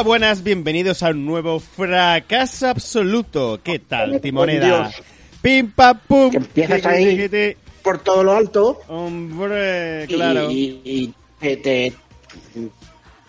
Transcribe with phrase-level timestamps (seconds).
[0.00, 3.60] Hola, buenas, bienvenidos a un nuevo fracaso absoluto.
[3.62, 4.90] ¿Qué tal, Timoneda?
[5.42, 6.30] Pim, pam, pum.
[6.30, 7.54] Que empiezas ahí.
[7.82, 10.50] por todo lo alto Hombre, claro.
[10.50, 11.92] y, y te, te,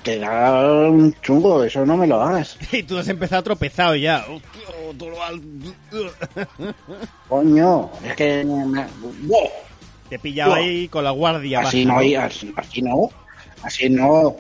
[0.02, 2.58] te da un chungo, eso no me lo hagas.
[2.72, 4.26] Y tú has empezado tropezado ya.
[4.30, 6.74] Oh, todo lo
[7.28, 8.48] Coño, es que...
[10.08, 13.10] Te he pillado ahí con la guardia Así baja, no, así, así no,
[13.62, 14.38] así no.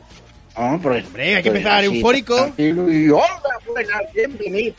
[0.57, 2.53] No, pues, Hombre, hay que pues empezar así, eufórico.
[2.57, 3.25] Y hola,
[3.67, 4.75] buenas, bienvenido.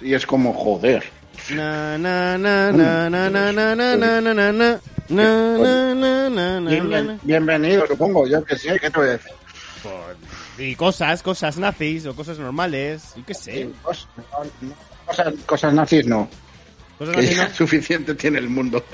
[0.00, 1.04] Y es como, joder.
[1.50, 4.80] Na, na, na, na, na, na, na, na, na, na, na, na.
[5.08, 7.18] Na, na, na, na, na, na, Bienven- na.
[7.22, 9.32] bienvenido, supongo, yo que sé, ¿qué te voy a decir?
[10.58, 13.12] Y cosas, cosas nazis o cosas normales.
[13.16, 13.68] Yo qué sé.
[13.82, 14.06] Cosas,
[15.06, 16.28] cosas, cosas nazis no,
[16.98, 17.54] Cosas que nazis, ya ¿no?
[17.54, 18.84] suficiente tiene el mundo.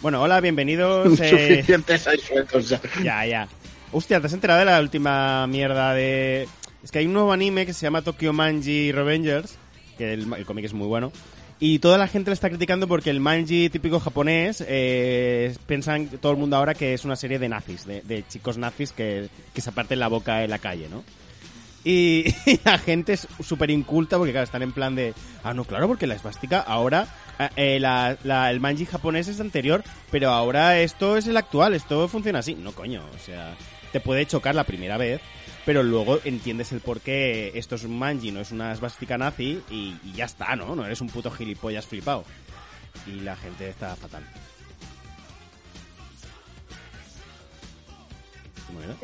[0.00, 1.18] Bueno, hola, bienvenidos.
[1.18, 2.80] eh, Suficientes hay sueltos ya.
[3.02, 3.48] Ya, ya.
[3.96, 6.48] Hostia, ¿te has enterado de la última mierda de...?
[6.82, 9.56] Es que hay un nuevo anime que se llama Tokyo Manji Revengers,
[9.96, 11.12] que el, cómic es muy bueno.
[11.60, 16.32] Y toda la gente le está criticando porque el manji típico japonés eh, piensan todo
[16.32, 19.70] el mundo ahora que es una serie de nazis, de, chicos nazis que, que se
[19.70, 21.04] aparten la boca en la calle, ¿no?
[21.86, 22.24] Y,
[22.64, 25.12] la gente es súper inculta porque, claro, están en plan de...
[25.42, 27.06] Ah, no, claro, porque la esvástica ahora...
[27.56, 32.08] eh, la- la- el manji japonés es anterior, pero ahora esto es el actual, esto
[32.08, 32.54] funciona así.
[32.54, 33.54] No, coño, o sea,
[33.94, 35.20] te puede chocar la primera vez,
[35.64, 39.62] pero luego entiendes el por qué esto es un manji, no es una esvástica nazi
[39.70, 40.74] y, y ya está, ¿no?
[40.74, 42.24] No eres un puto gilipollas flipado.
[43.06, 44.24] Y la gente está fatal.
[48.72, 48.94] Bueno,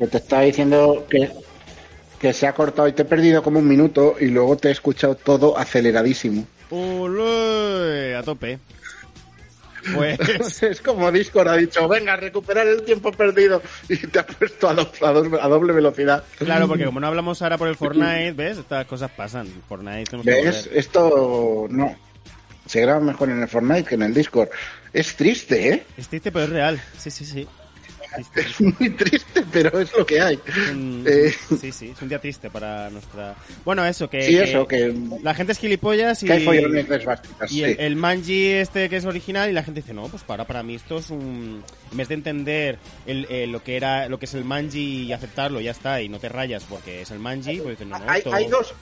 [0.00, 1.30] que te estaba diciendo que,
[2.18, 4.72] que se ha cortado y te he perdido como un minuto y luego te he
[4.72, 6.48] escuchado todo aceleradísimo.
[6.70, 8.16] ¡Olé!
[8.16, 8.58] A tope.
[9.94, 10.18] Pues...
[10.62, 14.74] es como Discord ha dicho, venga, recuperar el tiempo perdido y te ha puesto a,
[14.74, 16.24] do- a do- a doble velocidad.
[16.38, 18.58] Claro, porque como no hablamos ahora por el Fortnite, ¿ves?
[18.58, 19.46] Estas cosas pasan.
[19.68, 20.68] Fortnite que ¿Ves?
[20.72, 21.96] Esto no.
[22.66, 24.48] Se graba mejor en el Fortnite que en el Discord.
[24.92, 25.86] Es triste, ¿eh?
[25.96, 26.80] Es triste, pero es real.
[26.98, 27.48] Sí, sí, sí.
[28.34, 30.38] Es muy triste, pero es lo que hay.
[30.70, 33.34] Un- Eh, Sí, sí, es un día triste para nuestra...
[33.64, 34.22] Bueno, eso, que...
[34.22, 36.26] sí, eso, que, La gente es gilipollas y...
[36.26, 36.40] que hay
[37.46, 37.62] sí.
[37.78, 40.74] el, manji este que es original y la gente dice, no, pues para, para mí
[40.74, 41.62] esto es un...
[41.90, 45.12] En vez de entender el, eh, lo que era lo que es el manji y
[45.12, 48.10] aceptarlo, ya está, y no te rayas porque es el manji, pues dicen, no, no,
[48.10, 48.74] hay, hay dos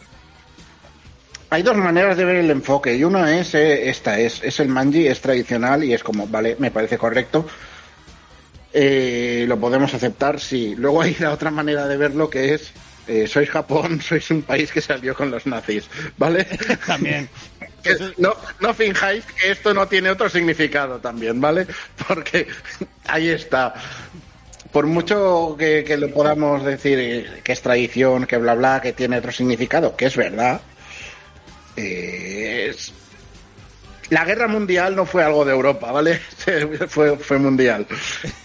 [1.51, 4.69] hay dos maneras de ver el enfoque y una es eh, esta es es el
[4.69, 7.47] manji es tradicional y es como vale me parece correcto
[8.73, 10.75] Eh, lo podemos aceptar sí.
[10.77, 12.71] Luego hay la otra manera de verlo que es
[13.07, 16.45] eh, sois Japón sois un país que salió con los nazis vale
[16.87, 17.29] También.
[18.19, 21.67] No no finjáis que esto no tiene otro significado también vale
[22.07, 22.47] porque
[23.07, 23.73] ahí está.
[24.73, 28.93] Por mucho que, que le podamos decir eh, que es tradición, que bla bla, que
[28.93, 30.61] tiene otro significado, que es verdad,
[31.77, 32.93] eh, es-
[34.11, 36.19] la guerra mundial no fue algo de Europa, ¿vale?
[36.89, 37.87] Fue, fue mundial.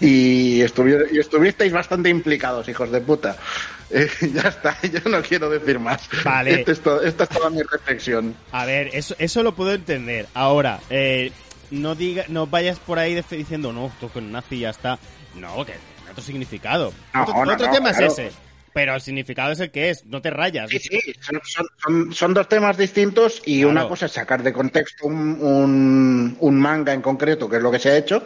[0.02, 3.38] Y, y estuvisteis bastante implicados, hijos de puta.
[3.96, 6.10] Eh, ya está, yo no quiero decir más.
[6.24, 6.54] Vale.
[6.62, 8.36] Este es to- esta es toda mi reflexión.
[8.52, 10.26] A ver, eso, eso lo puedo entender.
[10.34, 11.32] Ahora, eh,
[11.70, 14.98] no diga, no vayas por ahí diciendo, no, esto con nazi ya está.
[15.36, 16.92] No, que tiene otro significado.
[17.14, 18.08] No, otro no, otro no, tema claro.
[18.08, 18.32] es ese.
[18.74, 20.70] Pero el significado es el que es, no te rayas.
[20.70, 21.40] Sí, sí, son,
[21.78, 23.70] son- son- dos temas distintos y Claro.
[23.72, 27.72] una cosa es sacar de contexto un, un- un manga en concreto, que es lo
[27.72, 28.24] que se ha hecho,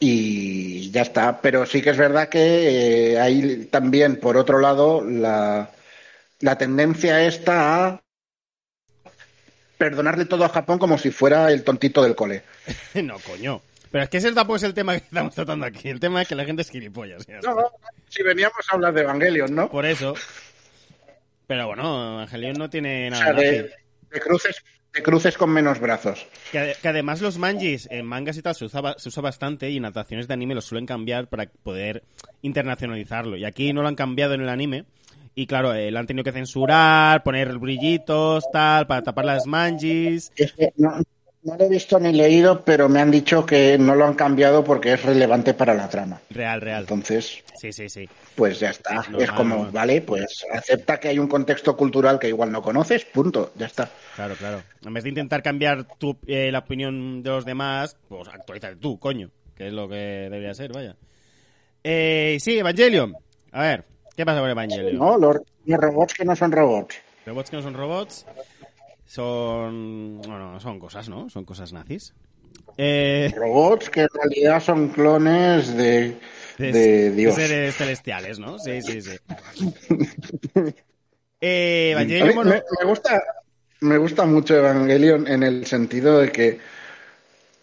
[0.00, 1.40] y ya está.
[1.40, 5.70] Pero sí que es verdad que eh, hay también, por otro lado, la,
[6.40, 8.02] la tendencia esta a
[9.78, 12.42] perdonarle todo a Japón como si fuera el tontito del cole.
[13.02, 13.60] no, coño.
[13.90, 15.88] Pero es que ese tampoco es el tema que estamos tratando aquí.
[15.88, 17.26] El tema es que la gente es gilipollas.
[17.42, 17.62] No, no,
[18.08, 19.70] si veníamos a hablar de Evangelion, ¿no?
[19.70, 20.14] Por eso.
[21.46, 23.44] Pero bueno, Angelion no tiene O nada sea, nazi.
[23.46, 23.70] de,
[24.10, 26.26] de cruces, de cruces con menos brazos.
[26.50, 29.70] Que, ade- que además los manjis en mangas y tal se usa, se usa bastante
[29.70, 32.02] y en adaptaciones de anime los suelen cambiar para poder
[32.42, 33.36] internacionalizarlo.
[33.36, 34.84] Y aquí no lo han cambiado en el anime.
[35.34, 40.32] Y claro, eh, lo han tenido que censurar, poner brillitos, tal, para tapar las manjis.
[40.34, 40.98] Es que no,
[41.46, 44.64] No lo he visto ni leído, pero me han dicho que no lo han cambiado
[44.64, 46.20] porque es relevante para la trama.
[46.30, 46.80] Real, real.
[46.82, 48.08] Entonces, Sí, sí, sí.
[48.34, 49.04] pues ya está.
[49.08, 49.70] No, es no, como, no.
[49.70, 53.88] vale, pues acepta que hay un contexto cultural que igual no conoces, punto, ya está.
[54.16, 54.62] Claro, claro.
[54.84, 58.98] En vez de intentar cambiar tu, eh, la opinión de los demás, pues actualízate tú,
[58.98, 59.30] coño.
[59.54, 60.96] Que es lo que debería ser, vaya.
[61.84, 63.14] Eh, sí, Evangelion.
[63.52, 63.84] A ver,
[64.16, 64.98] ¿qué pasa con Evangelion?
[64.98, 66.96] No, los, los robots que no son robots.
[67.24, 68.26] Robots que no son robots.
[69.06, 70.20] Son.
[70.20, 71.30] Bueno, son cosas, ¿no?
[71.30, 72.12] Son cosas nazis.
[72.78, 76.18] Eh, Robots que en realidad son clones de,
[76.58, 77.34] de, de Dios.
[77.34, 78.58] seres celestiales, ¿no?
[78.58, 79.16] Sí, sí, sí.
[81.38, 83.22] Eh, Evangelion, me gusta,
[83.80, 86.58] me gusta mucho Evangelion en el sentido de que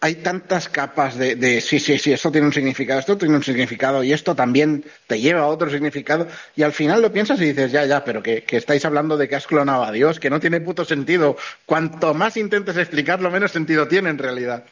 [0.04, 3.42] hay tantas capas de, de sí, sí, sí, esto tiene un significado, esto tiene un
[3.42, 7.46] significado y esto también te lleva a otro significado y al final lo piensas y
[7.46, 10.28] dices, ya, ya, pero que, que estáis hablando de que has clonado a Dios, que
[10.28, 11.38] no tiene puto sentido.
[11.64, 14.64] Cuanto más intentes explicarlo, menos sentido tiene en realidad.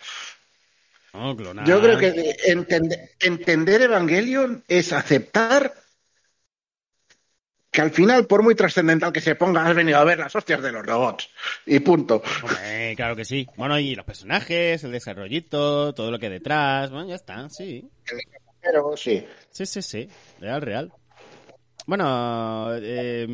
[1.15, 1.65] no, clonar.
[1.65, 2.37] Yo creo que
[3.21, 5.73] entender Evangelion es aceptar
[7.73, 10.63] que al final, por muy trascendental que se ponga, has venido a ver las hostias
[10.63, 11.31] de los robots.
[11.67, 12.23] Y punto.
[12.43, 13.47] Hombre, claro que sí.
[13.57, 16.91] Bueno, y los personajes, el desarrollito, todo lo que hay detrás.
[16.91, 17.89] Bueno, ya está, sí.
[18.61, 19.27] Pero sí.
[19.51, 20.09] Sí, sí, sí.
[20.39, 20.93] Real, real.
[21.85, 23.27] Bueno, eh,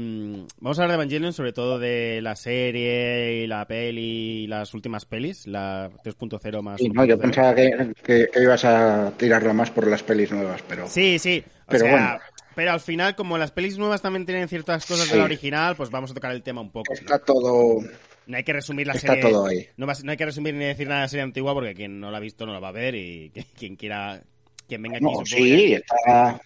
[0.60, 4.72] vamos a hablar de Evangelion, sobre todo de la serie y la peli y las
[4.72, 6.78] últimas pelis, la 3.0 más.
[6.80, 7.20] Sí, no, yo 1.0.
[7.20, 10.86] pensaba que, que- que ibas a tirarlo más por las pelis nuevas, pero...
[10.88, 11.44] Sí, sí.
[11.68, 12.18] Pero sea, bueno.
[12.54, 15.12] pero al final, como las pelis nuevas también tienen ciertas cosas Sí.
[15.12, 16.92] de la original, pues vamos a tocar el tema un poco.
[16.92, 16.98] ¿no?
[16.98, 17.80] Está todo...
[18.26, 19.22] No hay que resumir la Está serie.
[19.22, 19.68] todo ahí.
[19.78, 22.10] No, no hay que resumir ni decir nada de la serie antigua porque quien no
[22.10, 24.22] la ha visto no la va a ver y quien quiera,
[24.66, 25.04] quien venga aquí.
[25.06, 26.38] No, sí, está,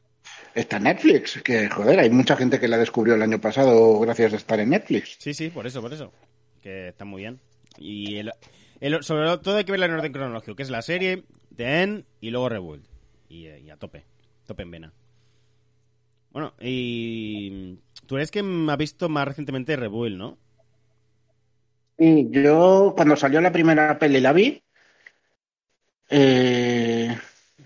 [0.55, 4.37] está Netflix, que joder, hay mucha gente que la descubrió el año pasado gracias a
[4.37, 5.17] estar en Netflix.
[5.19, 6.13] Sí, sí, por eso, por eso.
[6.61, 7.41] Que está muy bien.
[7.79, 8.31] Y el,
[8.81, 11.25] el- sobre todo hay que verla en orden cronológico, que es la serie,
[11.57, 12.87] The End y luego Rebuild.
[13.29, 14.05] Y, y a tope,
[14.47, 14.93] tope en vena.
[16.33, 20.39] Bueno, y tú eres me ha visto más recientemente Rebuild, ¿no?
[21.99, 24.63] Y yo, cuando salió la primera peli, la vi.
[26.09, 27.17] Eh,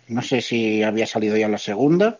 [0.08, 2.18] no sé si había salido ya la segunda.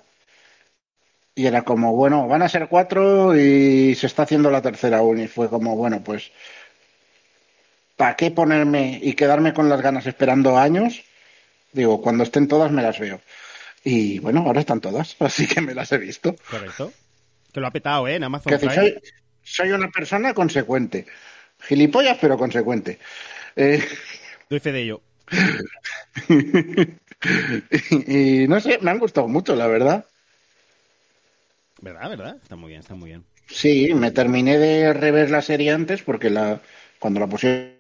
[1.35, 5.21] Y era como, bueno, van a ser cuatro y se está haciendo la tercera aún.
[5.21, 6.31] Y fue como, bueno, pues,
[7.97, 11.03] ¿para qué ponerme y quedarme con las ganas esperando años?
[11.73, 13.21] Digo, cuando estén todas me las veo.
[13.89, 16.35] Y bueno, ahora están todas, así que me las he visto.
[16.51, 16.93] Correcto.
[17.53, 18.17] Que lo ha petado, ¿eh?
[18.17, 18.75] En Amazon Que Prime.
[18.75, 18.99] soy,
[19.45, 21.07] soy una persona consecuente.
[21.61, 22.99] Gilipollas, pero consecuente.
[23.55, 23.81] Eh,
[24.51, 25.03] Doy fe de ello.
[27.71, 30.05] y, y no sé, me han gustado mucho, la verdad.
[31.81, 32.37] ¿Verdad, verdad?
[32.43, 33.25] Está muy bien, está muy bien.
[33.47, 36.61] Sí, me terminé de rever la serie antes porque la
[36.99, 37.77] cuando la pusieron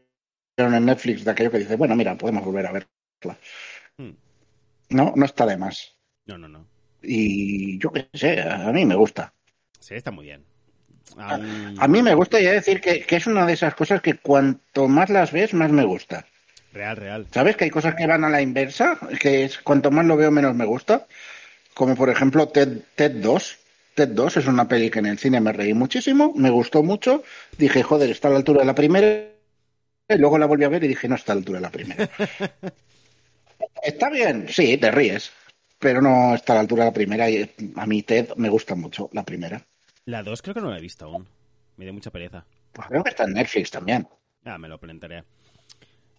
[0.56, 3.38] en Netflix de aquello que dice, bueno, mira, podemos volver a verla.
[3.98, 4.12] Hmm.
[4.90, 5.95] No, no está de más.
[6.26, 6.66] No, no, no.
[7.02, 9.32] Y yo qué sé, a mí me gusta.
[9.78, 10.44] Sí, está muy bien.
[11.16, 14.02] A mí me gusta y he de decir que, que es una de esas cosas
[14.02, 16.26] que cuanto más las ves, más me gusta.
[16.72, 17.26] Real, real.
[17.32, 18.98] ¿Sabes que hay cosas que van a la inversa?
[19.18, 21.06] Que es cuanto más lo veo, menos me gusta.
[21.74, 23.58] Como por ejemplo Ted, Ted 2.
[23.94, 27.22] Ted 2 es una peli que en el cine me reí muchísimo, me gustó mucho.
[27.56, 29.24] Dije, joder, está a la altura de la primera.
[30.08, 31.70] Y luego la volví a ver y dije, no está a la altura de la
[31.70, 32.10] primera.
[33.82, 35.32] está bien, sí, te ríes.
[35.78, 37.28] Pero no está a la altura de la primera.
[37.30, 39.60] Y a mí Ted me gusta mucho la primera.
[40.04, 41.26] La 2 creo que no la he visto aún.
[41.76, 42.44] Me dio mucha pereza.
[42.72, 44.08] Pues creo que está en Netflix también.
[44.44, 45.24] Ah, me lo plantearé.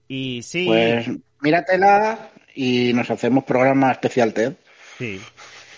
[0.08, 1.08] Y sí, Pues
[1.42, 4.54] míratela y nos hacemos programa especial TED.
[4.98, 5.22] sí.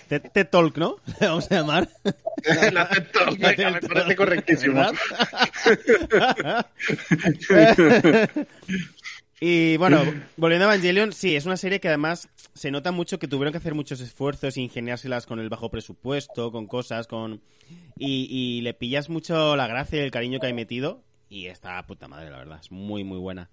[0.07, 0.95] Ted, Ted Talk, ¿no?
[1.21, 1.87] Le Vamos a llamar.
[2.71, 4.81] La TED Talk, La venga, me parece correctísimo.
[9.39, 10.01] y bueno,
[10.37, 13.57] volviendo a Evangelion, sí, es una serie que además se nota mucho que tuvieron que
[13.57, 17.41] hacer muchos esfuerzos e ingeniárselas con el bajo presupuesto, con cosas, con...
[17.97, 21.03] Y, y le pillas mucho la gracia y el cariño que hay metido.
[21.29, 22.59] Y está puta madre, la verdad.
[22.61, 23.49] Es muy, muy buena.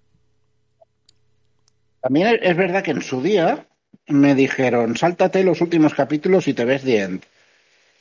[2.01, 3.67] También es verdad que en su día
[4.07, 7.23] me dijeron, sáltate los últimos capítulos y te ves The End.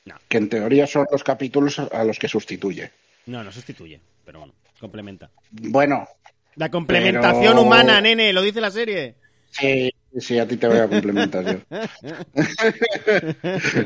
[0.04, 0.14] No.
[0.28, 2.90] Que en teoría son los capítulos a los que sustituye.
[3.26, 5.30] No, no sustituye, pero bueno, complementa.
[5.50, 6.06] Bueno,
[6.56, 9.14] La complementación Pero- humana, nene, lo dice la serie.
[9.50, 11.58] sí, sí, a ti te voy a complementar yo.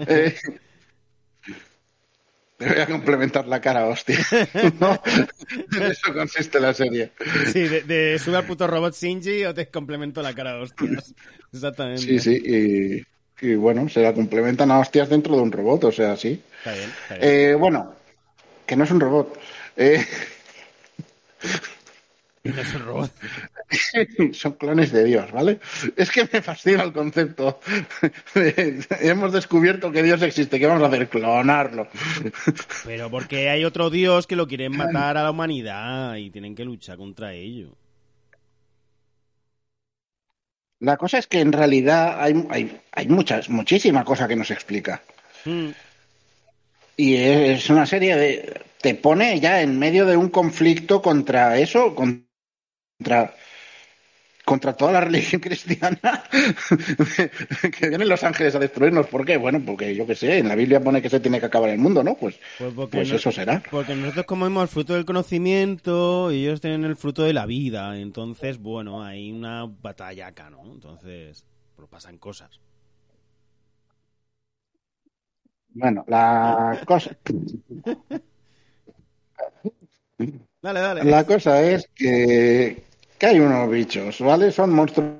[0.06, 0.34] Eh,
[2.58, 4.18] te voy a complementar la cara, hostia.
[4.78, 5.00] ¿No?
[5.76, 7.10] En eso consiste la serie.
[7.52, 11.14] Sí, de, de sube al puto robot Shinji o te complemento la cara, hostias.
[11.52, 12.02] Exactamente.
[12.02, 13.04] Sí, sí,
[13.42, 16.42] y, y bueno, se la complementan a hostias dentro de un robot, o sea, sí.
[16.58, 17.28] Está bien, está bien.
[17.50, 17.94] Eh, bueno,
[18.66, 19.40] que no es un robot.
[19.76, 20.04] Eh,
[22.42, 23.12] Y no son robots.
[24.32, 25.60] son clones de Dios, ¿vale?
[25.94, 27.60] Es que me fascina el concepto.
[29.00, 31.08] hemos descubierto que Dios existe, ¿qué vamos a hacer?
[31.08, 31.88] Clonarlo.
[32.84, 36.64] Pero porque hay otro dios que lo quieren matar a la humanidad y tienen que
[36.64, 37.76] luchar contra ello.
[40.78, 45.02] La cosa es que en realidad hay, hay, hay muchas, muchísima cosa que nos explica.
[45.44, 45.68] Mm.
[46.96, 48.62] Y es una serie de...
[48.80, 52.29] Te pone ya en medio de un conflicto contra eso, contra,
[54.44, 56.00] contra toda la religión cristiana,
[57.78, 59.06] que vienen los ángeles a destruirnos.
[59.06, 59.36] ¿Por qué?
[59.36, 61.78] Bueno, porque yo qué sé, en la Biblia pone que se tiene que acabar el
[61.78, 62.14] mundo, ¿no?
[62.16, 63.62] Pues, Pues, porque pues no- eso será.
[63.70, 67.96] Porque nosotros comemos el fruto del conocimiento y ellos tienen el fruto de la vida.
[67.98, 70.64] Entonces, bueno, hay una batalla acá, ¿no?
[70.72, 71.44] Entonces,
[71.76, 72.60] pues pasan cosas.
[75.72, 77.16] Bueno, la cosa,
[80.62, 81.04] Dale, dale.
[81.04, 82.82] la cosa es que,
[83.20, 84.50] que hay unos bichos, ¿vale?
[84.50, 85.12] Son monstruos,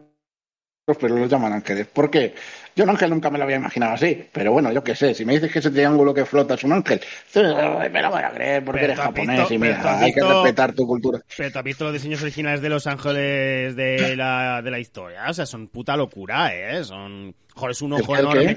[0.98, 1.86] pero los llaman ángeles.
[1.86, 2.34] ¿Por qué?
[2.74, 5.24] Yo un ángel nunca me lo había imaginado así, pero bueno, yo qué sé, si
[5.24, 7.00] me dices que ese triángulo que flota es un ángel,
[7.34, 10.72] me lo voy a creer porque Pero eres japonés visto- y mira, hay que respetar
[10.72, 11.20] tu cultura.
[11.36, 15.28] Pero tú has visto los diseños originales de Los Ángeles de la, de la historia.
[15.28, 16.82] O sea, son puta locura, ¿eh?
[16.84, 17.34] Son.
[17.54, 18.56] Joder, es un ¿El ojo enorme.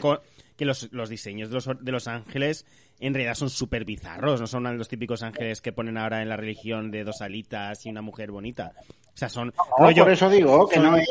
[0.56, 2.66] Que los, los diseños de los, de los ángeles
[3.08, 4.40] en realidad son súper bizarros.
[4.42, 7.90] No son los típicos ángeles que ponen ahora en la religión de dos alitas y
[7.90, 8.74] una mujer bonita.
[9.14, 9.54] O sea, son.
[9.56, 11.08] No, rollo- por eso digo que son- no es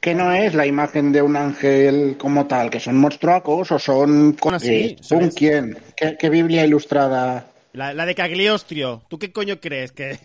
[0.00, 4.36] que no es la imagen de un ángel como tal, que son monstruacos o son
[4.42, 5.78] Son así, eh, son ¿un es- quién?
[5.96, 7.46] ¿Qué, qué Biblia ilustrada?
[7.72, 9.02] La, la de Cagliostro.
[9.08, 9.92] ¿Tú qué coño crees?
[9.92, 10.18] Que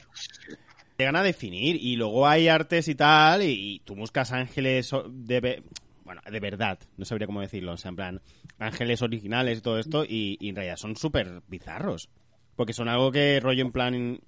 [0.98, 5.64] llegan a definir y luego hay artes y tal y, y tú buscas ángeles de...
[6.12, 7.72] Bueno, de verdad, no sabría cómo decirlo.
[7.72, 8.22] O sea, en plan,
[8.60, 12.10] ángeles originales y todo esto y, y en realidad son súper bizarros.
[12.58, 14.20] Porque son algo que rollo en plan...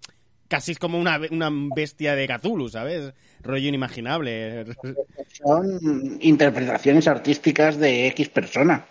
[0.48, 3.13] Casi es como una, una bestia de Cthulhu, ¿sabes?
[3.42, 4.63] Rollo inimaginable.
[5.34, 8.86] Son interpretaciones artísticas de X persona.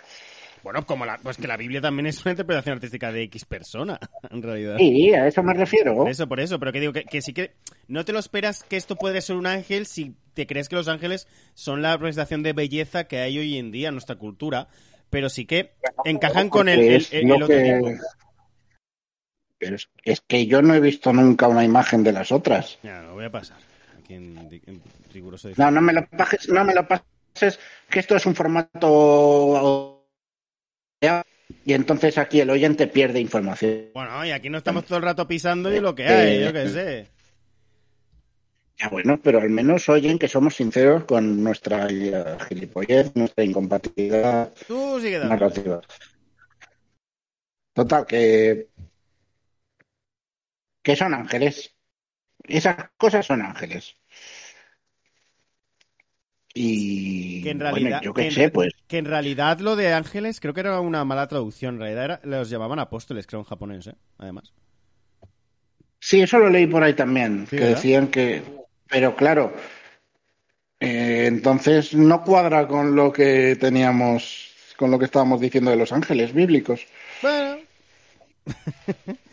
[0.62, 1.16] Bueno, como la...
[1.16, 3.98] Pues que la Biblia también es una interpretación artística de X persona,
[4.30, 4.76] en realidad.
[4.76, 5.96] Sí, a eso me refiero.
[5.96, 7.52] Por eso, por eso, pero que digo que, que sí que
[7.88, 10.88] no te lo esperas que esto puede ser un ángel si te crees que los
[10.88, 14.68] ángeles son la representación de belleza que hay hoy en día en nuestra cultura,
[15.10, 15.72] pero sí que
[16.04, 17.90] encajan con el, otro que- tipo.
[19.58, 22.78] Pero es, es que yo no he visto nunca una imagen de las otras.
[22.82, 23.58] Ya, lo voy a pasar.
[23.98, 24.36] Aquí en,
[24.66, 28.34] en riguroso No, no me lo pases, no me lo pases, que esto es un
[28.34, 29.98] formato
[31.64, 33.90] y entonces aquí el oyente pierde información.
[33.94, 36.52] Bueno, y aquí no estamos todo el rato pisando y lo que Eh, hay, yo
[36.52, 37.08] qué sé.
[38.82, 41.88] Ya bueno, pero al menos oyen que somos sinceros con nuestra
[42.48, 45.40] gilipollez, nuestra incompatibilidad Tú sigue dando.
[45.40, 45.80] narrativa.
[47.74, 48.68] Total, que
[50.84, 51.74] que son ángeles.
[52.44, 53.96] Esas cosas son ángeles.
[56.54, 60.40] Y Que en bueno, realidad, yo qué sé, pues que en realidad lo de ángeles
[60.40, 61.74] creo que era una mala traducción.
[61.76, 63.94] En realidad era- los llamaban apóstoles, creo, en japonés, ¿eh?
[64.18, 64.52] Además.
[66.00, 67.74] Sí, eso lo leí por ahí también, Sí, que ¿verdad?
[67.74, 68.42] decían que,
[68.92, 69.54] pero claro,
[70.80, 75.92] eh, entonces no cuadra con lo que teníamos, con lo que estábamos diciendo de los
[75.92, 76.86] ángeles bíblicos.
[77.22, 77.58] Bueno,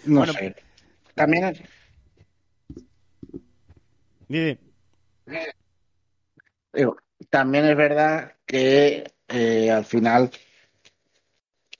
[0.06, 0.56] No Bueno, sé.
[1.14, 1.62] También es,
[4.30, 4.58] di, di.
[6.74, 6.96] digo,
[7.30, 10.32] también es verdad que eh, al final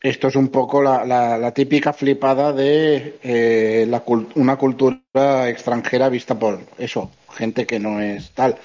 [0.02, 5.48] esto es un poco la, la- la típica flipada de eh, la cul- una cultura
[5.50, 8.58] extranjera vista por eso, gente que no es tal.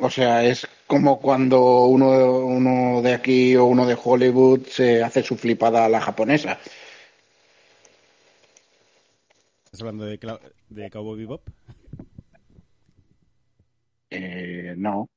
[0.00, 2.08] O sea, es como cuando uno,
[2.40, 6.58] uno de aquí o uno de Hollywood se hace su flipada a la japonesa.
[9.66, 11.42] ¿Estás hablando de, Cla- de Cowboy Bebop?
[14.10, 15.08] Eh, no.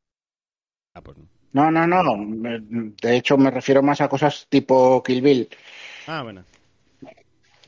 [0.93, 1.27] Ah, pues no.
[1.53, 2.17] No, no, no.
[2.17, 2.60] Me-
[3.01, 5.50] De hecho, me refiero más a cosas tipo Kill Bill.
[6.07, 6.43] Ah, bueno.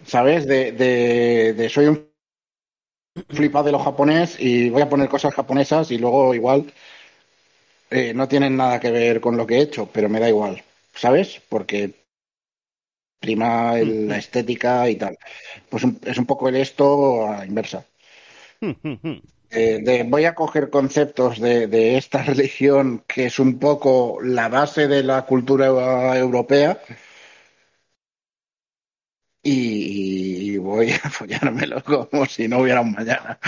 [0.05, 0.47] ¿Sabes?
[0.47, 2.08] De, de, de soy un
[3.29, 6.71] flipado de lo japonés y voy a poner cosas japonesas y luego igual
[7.89, 10.63] eh, no tienen nada que ver con lo que he hecho, pero me da igual.
[10.93, 11.41] ¿Sabes?
[11.49, 11.93] Porque
[13.19, 15.17] prima el- la estética y tal.
[15.69, 17.85] Pues un- es un poco el esto a la inversa.
[19.51, 24.47] Eh, de, voy a coger conceptos de, de esta religión que es un poco la
[24.47, 26.79] base de la cultura eu- europea
[29.43, 29.51] y
[30.69, 33.39] voy a follármelo como si no hubiera un mañana.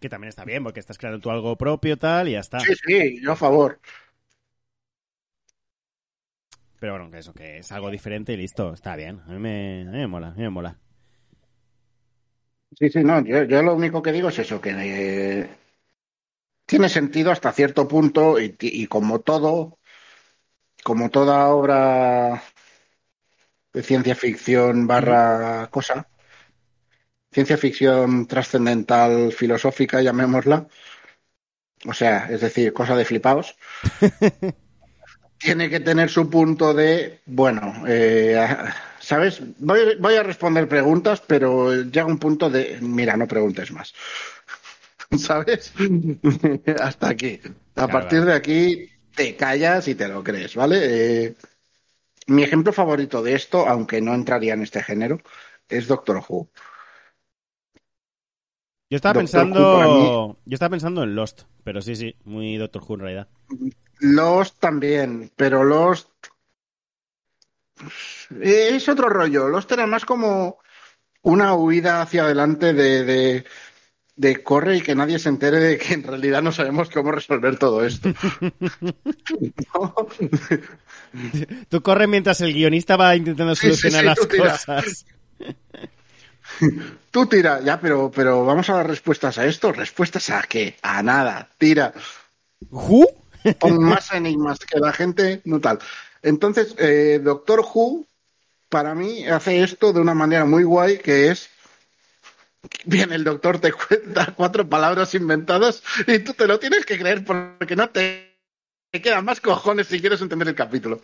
[0.00, 2.58] que también está bien, porque estás creando tú algo propio, tal, y ya está.
[2.64, 3.80] Sí, sí, yo a favor.
[6.78, 9.20] Pero bueno, que eso, que es algo diferente y listo, está bien.
[9.26, 10.78] A mí me, a mí me mola, a mí me mola.
[12.78, 15.48] Sí, sí, no, yo, yo lo único que digo es eso, que eh,
[16.64, 19.78] tiene sentido hasta cierto punto y, y como todo,
[20.84, 22.42] como toda obra
[23.76, 26.08] de ciencia ficción barra cosa,
[27.30, 30.66] ciencia ficción trascendental filosófica, llamémosla,
[31.84, 33.54] o sea, es decir, cosa de flipaos,
[35.38, 38.42] tiene que tener su punto de, bueno, eh,
[38.98, 39.42] ¿sabes?
[39.58, 43.92] Voy, voy, a responder preguntas, pero llega un punto de, mira, no preguntes más.
[45.18, 45.74] ¿Sabes?
[46.80, 47.40] Hasta aquí.
[47.44, 50.78] A claro, partir de aquí te callas y te lo crees, ¿vale?
[50.80, 51.34] Eh,
[52.26, 55.18] mi ejemplo favorito de esto, aunque no entraría en este género,
[55.68, 56.50] es Doctor Who.
[58.88, 60.34] Yo estaba Doctor pensando.
[60.34, 60.36] Mí...
[60.44, 63.28] Yo estaba pensando en Lost, pero sí, sí, muy Doctor Who en realidad.
[63.98, 66.10] Lost también, pero Lost.
[68.40, 69.48] Es otro rollo.
[69.48, 70.58] Lost era más como
[71.22, 73.44] una huida hacia adelante de, de,
[74.14, 77.58] de, corre y que nadie se entere de que en realidad no sabemos cómo resolver
[77.58, 78.08] todo esto.
[79.74, 79.94] ¿No?
[81.68, 85.06] Tú corre mientras el guionista va intentando solucionar sí, sí, sí, las cosas.
[87.10, 89.72] Tú tira, ya, pero, pero vamos a dar respuestas a esto.
[89.72, 90.76] ¿Respuestas a qué?
[90.82, 91.48] A nada.
[91.58, 91.92] Tira.
[92.70, 93.06] ¿Who?
[93.58, 95.78] Con más enigmas que la gente, no tal.
[96.22, 98.06] Entonces, eh, Doctor Who,
[98.68, 101.48] para mí, hace esto de una manera muy guay, que es.
[102.84, 107.24] Bien, el doctor te cuenta cuatro palabras inventadas y tú te lo tienes que creer
[107.24, 108.25] porque no te
[109.00, 111.00] quedan más cojones si quieres entender el capítulo.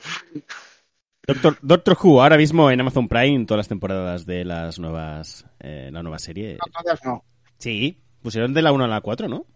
[1.27, 5.91] Doctor, Doctor Who, ahora mismo en Amazon Prime, todas las temporadas de las nuevas, eh,
[5.93, 6.59] la nueva serie.
[6.59, 7.25] No, todas no.
[7.59, 9.47] Sí, pusieron de la 1 a la 4, ¿no?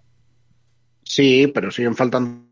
[1.03, 2.47] Sí, pero siguen faltando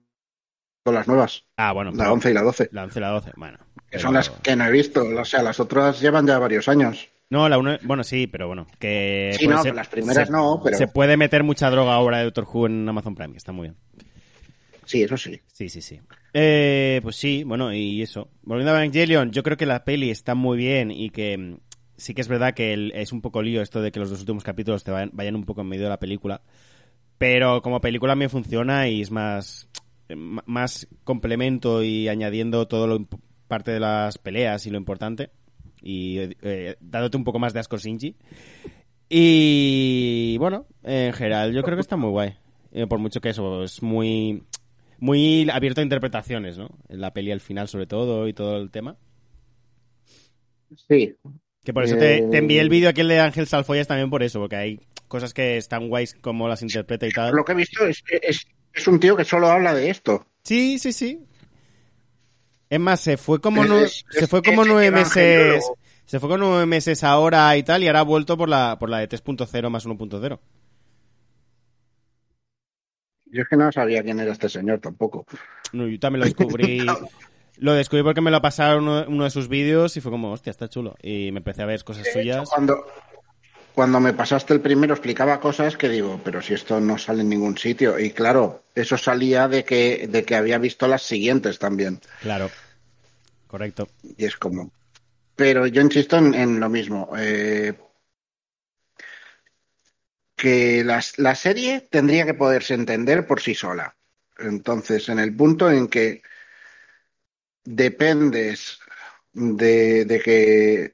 [0.84, 1.44] las nuevas.
[1.56, 1.92] Ah, bueno.
[1.92, 2.68] La 11 y la 12.
[2.72, 3.58] La 11 y la 12, bueno.
[3.74, 4.02] Que pero...
[4.02, 5.04] son las que no he visto.
[5.04, 7.08] O sea, las otras llevan ya varios años.
[7.30, 8.66] No, la 1, bueno, sí, pero bueno.
[8.78, 10.76] Que sí, no, las primeras se, no, pero.
[10.76, 13.76] Se puede meter mucha droga ahora de Doctor Who en Amazon Prime, está muy bien.
[14.84, 15.40] Sí, eso sí.
[15.46, 16.00] Sí, sí, sí.
[16.32, 18.28] Eh, pues sí, bueno, y eso.
[18.42, 21.56] Volviendo a Evangelion, yo creo que la peli está muy bien y que mm,
[21.96, 24.44] sí que es verdad que es un poco lío esto de que los dos últimos
[24.44, 26.42] capítulos te vayan, vayan, un poco en medio de la película.
[27.18, 29.68] Pero como película me funciona y es más,
[30.08, 33.08] más complemento y añadiendo todo lo
[33.48, 35.30] parte de las peleas y lo importante.
[35.80, 38.16] Y eh, dándote un poco más de asco Shinji.
[39.08, 42.34] Y bueno, en general yo creo que está muy guay.
[42.72, 44.42] Eh, por mucho que eso es muy
[45.04, 46.70] muy abierto a interpretaciones, ¿no?
[46.88, 48.96] En la peli al final, sobre todo, y todo el tema.
[50.88, 51.14] Sí.
[51.62, 54.40] Que por eso te, te envié el vídeo aquel de Ángel Salfollas también por eso,
[54.40, 57.34] porque hay cosas que están guays como las interpreta y tal.
[57.34, 60.26] Lo que he visto es, es, es un tío que solo habla de esto.
[60.42, 61.20] Sí, sí, sí.
[62.70, 65.70] Es más, se fue como, no, se fue como nueve meses.
[66.06, 68.88] Se fue con nueve meses ahora y tal, y ahora ha vuelto por la, por
[68.88, 70.40] la de 3.0 más 1.0.
[73.34, 75.26] Yo es que no sabía quién era este señor tampoco.
[75.72, 76.86] No, yo también lo descubrí.
[77.56, 80.50] Lo descubrí porque me lo pasaron uno, uno, de sus vídeos y fue como, hostia,
[80.50, 80.96] está chulo.
[81.00, 82.48] Y me empecé a ver cosas suyas.
[82.50, 82.84] Cuando,
[83.72, 87.28] cuando me pasaste el primero explicaba cosas que digo, pero si esto no sale en
[87.28, 87.96] ningún sitio.
[87.96, 92.00] Y claro, eso salía de que, de que había visto las siguientes también.
[92.22, 92.50] Claro,
[93.46, 93.86] correcto.
[94.16, 94.72] Y es como...
[95.36, 97.10] Pero yo insisto en, en lo mismo.
[97.16, 97.72] Eh,
[100.36, 103.96] que la, la, serie tendría que poderse entender por sí sola.
[104.38, 106.22] Entonces, en el punto en que
[107.64, 108.78] dependes
[109.32, 110.92] de, de que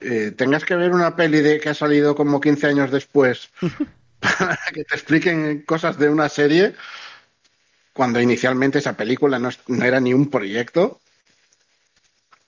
[0.00, 3.50] eh, tengas que ver una peli de que ha salido como 15 años después
[4.20, 6.74] para que te expliquen cosas de una serie,
[7.92, 11.00] cuando inicialmente esa película no, no era ni un proyecto,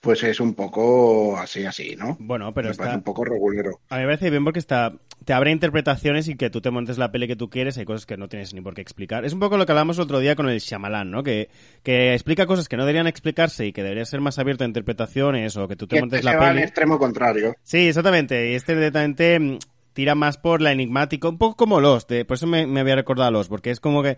[0.05, 2.15] pues es un poco así, así, ¿no?
[2.19, 2.83] Bueno, pero me está...
[2.83, 3.79] parece un poco regulero.
[3.89, 4.93] A mí me parece bien porque está...
[5.25, 8.05] te abre interpretaciones y que tú te montes la peli que tú quieres, hay cosas
[8.05, 9.25] que no tienes ni por qué explicar.
[9.25, 11.23] Es un poco lo que hablamos otro día con el Shyamalan, ¿no?
[11.23, 11.49] Que,
[11.81, 15.57] que explica cosas que no deberían explicarse y que debería ser más abierto a interpretaciones
[15.57, 16.45] o que tú te que montes este la se peli.
[16.45, 17.55] Va al extremo contrario.
[17.63, 18.51] Sí, exactamente.
[18.51, 19.57] Y este directamente mm,
[19.93, 22.95] tira más por la enigmática, un poco como Lost, de, por eso me, me había
[22.95, 24.17] recordado a Lost, porque es como que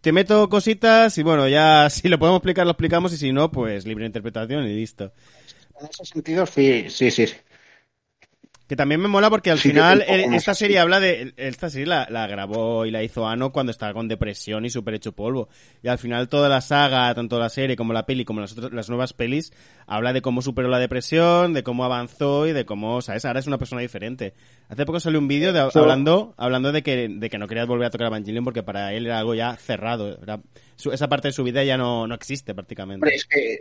[0.00, 3.50] te meto cositas y bueno, ya si lo podemos explicar, lo explicamos y si no,
[3.50, 5.12] pues libre interpretación y listo.
[5.80, 7.26] En ese sentido, sí, sí, sí.
[8.68, 11.32] Que también me mola porque al Sí, final esta serie habla de...
[11.36, 14.94] Esta serie la, la grabó y la hizo Ano cuando estaba con depresión y súper
[14.94, 15.48] hecho polvo.
[15.84, 18.72] Y al final toda la saga, tanto la serie como la peli, como las, otras,
[18.72, 19.52] las nuevas pelis,
[19.86, 23.24] habla de cómo superó la depresión, de cómo avanzó y de cómo, ¿sabes?
[23.24, 24.34] Ahora es una persona diferente.
[24.68, 27.86] Hace poco salió un vídeo de- hablando, hablando de que, de que no quería volver
[27.86, 30.18] a tocar Evangelion porque para él era algo ya cerrado.
[30.20, 30.40] Era-
[30.74, 32.96] su- esa parte de su vida ya no, no existe prácticamente.
[33.04, 33.60] Hombre, es que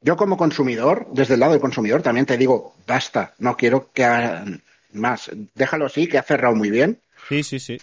[0.00, 4.04] yo como consumidor, desde el lado del consumidor, también te digo, basta, no quiero que,
[4.04, 4.44] ha-
[4.92, 5.30] más.
[5.54, 7.00] Déjalo así, que ha cerrado muy bien.
[7.28, 7.78] Sí, sí, sí.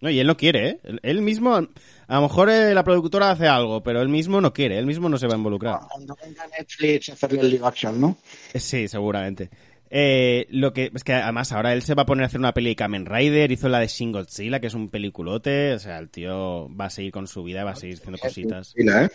[0.00, 0.80] No, y él no quiere, ¿eh?
[1.02, 4.78] Él, mismo, a lo mejor eh, la productora hace algo, pero él mismo no quiere,
[4.78, 5.80] él mismo no se va a involucrar.
[5.90, 8.16] Cuando venga Netflix a hacerle el live action, ¿no?
[8.54, 9.50] Eh, Sí, seguramente.
[9.90, 12.54] Eh, lo que es que además ahora él se va a poner a hacer una
[12.54, 15.98] peli de Kamen Rider, hizo la de Shin Godzilla, que es un peliculote, o sea,
[15.98, 18.72] el tío va a seguir con su vida, va a seguir haciendo cositas.
[18.78, 19.08] ¿eh?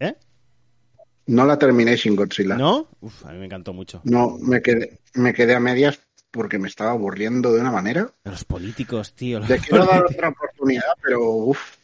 [0.00, 0.14] ¿Eh?
[1.26, 2.56] No la terminé sin Godzilla.
[2.56, 2.88] ¿No?
[3.00, 4.00] Uf, a mí me encantó mucho.
[4.04, 5.98] No, me quedé, me quedé a medias
[6.30, 8.10] porque me estaba aburriendo de una manera.
[8.24, 9.38] Los políticos, tío.
[9.38, 11.76] los Le quiero dar otra oportunidad, pero uff,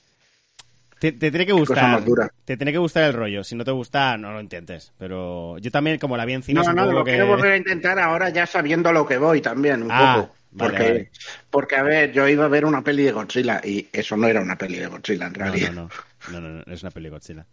[0.99, 2.05] Te, te tiene que gustar.
[2.45, 3.43] Te tiene que gustar el rollo.
[3.45, 4.93] Si no te gusta, no lo intentes.
[4.99, 7.13] Pero yo también, como la vi en cine, No, no, lo que...
[7.13, 10.35] quiero volver a intentar ahora ya sabiendo lo que voy también, un Ah, poco.
[10.51, 11.11] vale, Porque, vale.
[11.49, 14.43] porque, a ver, yo iba a ver una peli de Godzilla y eso no era
[14.43, 15.73] una peli de Godzilla en No, realidad.
[15.73, 15.89] no,
[16.33, 17.47] no, no, no, no, es una peli de Godzilla.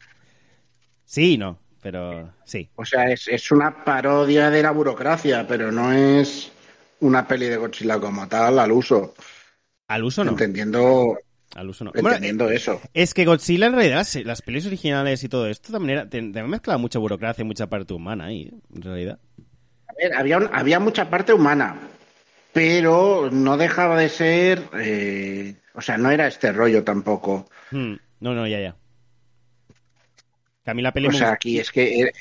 [1.05, 2.69] Sí, y no, pero sí.
[2.75, 6.51] O sea, es, es una parodia de la burocracia, pero no es
[6.99, 9.13] una peli de Godzilla como tal al uso.
[9.87, 10.31] Al uso no.
[10.31, 11.17] Entendiendo,
[11.55, 11.91] Al uso no.
[11.91, 12.81] Bueno, entendiendo eso.
[12.93, 16.77] Es que Godzilla en realidad, las pelis originales y todo esto también, era, también mezclaba
[16.77, 18.53] mucha burocracia y mucha parte humana ahí, ¿eh?
[18.75, 19.19] en realidad.
[19.87, 21.77] A ver, había, un- había mucha parte humana,
[22.53, 24.63] pero no dejaba de ser.
[24.79, 27.47] eh, o sea, no era este rollo tampoco.
[27.71, 28.75] Hmm, No, no, ya, ya.
[30.67, 32.11] Que a mí la peli O sea, aquí es que era,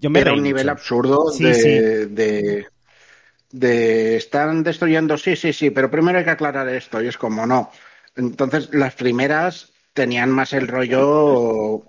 [0.00, 0.72] Yo me era un nivel mucho.
[0.72, 1.68] absurdo Sí, de, sí.
[1.68, 2.66] de.
[3.52, 7.46] de están destruyendo, sí, sí, sí, pero primero hay que aclarar esto, y es como
[7.46, 7.70] no.
[8.16, 11.84] Entonces, las primeras tenían más el rollo.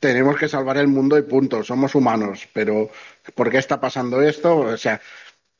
[0.00, 2.88] Tenemos que salvar el mundo y punto, somos humanos, pero
[3.34, 4.56] ¿por qué está pasando esto?
[4.56, 5.02] O sea,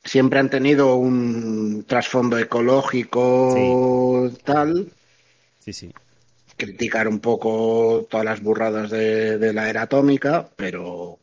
[0.03, 4.91] siempre han tenido un trasfondo ecológico, tal,
[5.59, 5.93] Sí, sí.
[6.57, 11.19] Criticar un poco todas las burradas de, de la era atómica, pero,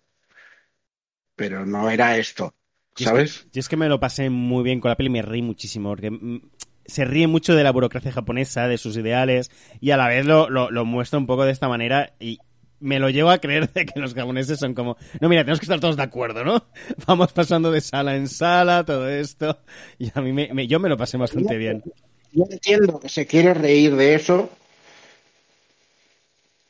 [1.36, 2.54] pero no era esto,
[2.96, 3.46] Yo es ¿sabes?
[3.46, 5.90] que- yo es que me lo pasé muy bien con la peli, me reí muchísimo,
[5.90, 6.40] porque mm,
[6.84, 10.48] se ríe mucho de la burocracia japonesa, de sus ideales, y a la vez lo,
[10.50, 12.38] lo, lo muestra un poco de esta manera, y
[12.80, 15.64] me lo llevo a creer de que los japoneses son como, no, mira, tenemos que
[15.64, 16.66] estar todos de acuerdo, ¿no?
[17.06, 19.58] Vamos pasando de sala en sala, todo esto,
[19.98, 21.84] y a mí me, me- yo me lo pasé bastante bien.
[22.32, 24.50] Yo entiendo que se quiere reír de eso,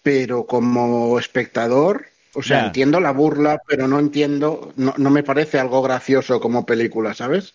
[0.02, 5.58] pero como espectador, o sea, entiendo la burla, pero no entiendo, no, no me parece
[5.58, 7.54] algo gracioso como película, ¿sabes?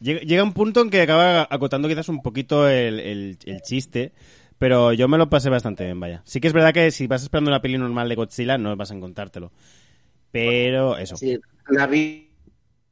[0.00, 4.12] Llega, llega un punto en que acaba acotando quizás un poquito el, el- el chiste,
[4.58, 6.22] pero yo me lo pasé bastante bien, vaya.
[6.24, 8.90] Sí que es verdad que si vas esperando una peli normal de Godzilla, no vas
[8.90, 9.52] a encontrártelo.
[10.32, 11.16] Pero eso.
[11.18, 11.38] Sí,
[11.68, 12.28] ¿La vi-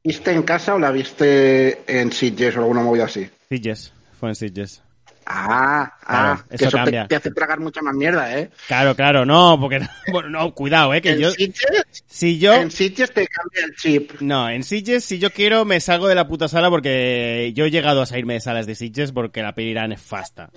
[0.05, 3.29] viste en casa o la viste en Sitges o alguna movida así?
[3.51, 4.83] Sitges, fue en Sitges.
[5.31, 7.07] Ah, Claro, ah, que eso te, cambia.
[7.07, 8.51] te hace tragar mucha más mierda, ¿eh?
[8.67, 9.81] Claro, claro, no, porque
[10.13, 13.77] bueno, no, cuidado, eh, que en, yo Sitges, si yo en Sitges te cambia el
[13.77, 14.13] chip.
[14.21, 17.71] no, en Sitges si yo quiero me salgo de la puta sala porque yo he
[17.71, 20.49] llegado a salirme de salas de Sitges porque la peli era nefasta.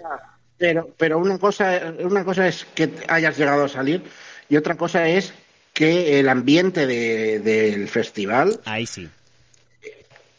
[0.57, 4.03] Pero, pero una cosa, una cosa es que hayas llegado a salir
[4.47, 5.33] y otra cosa es
[5.73, 9.09] que el ambiente de- del festival Ahí sí.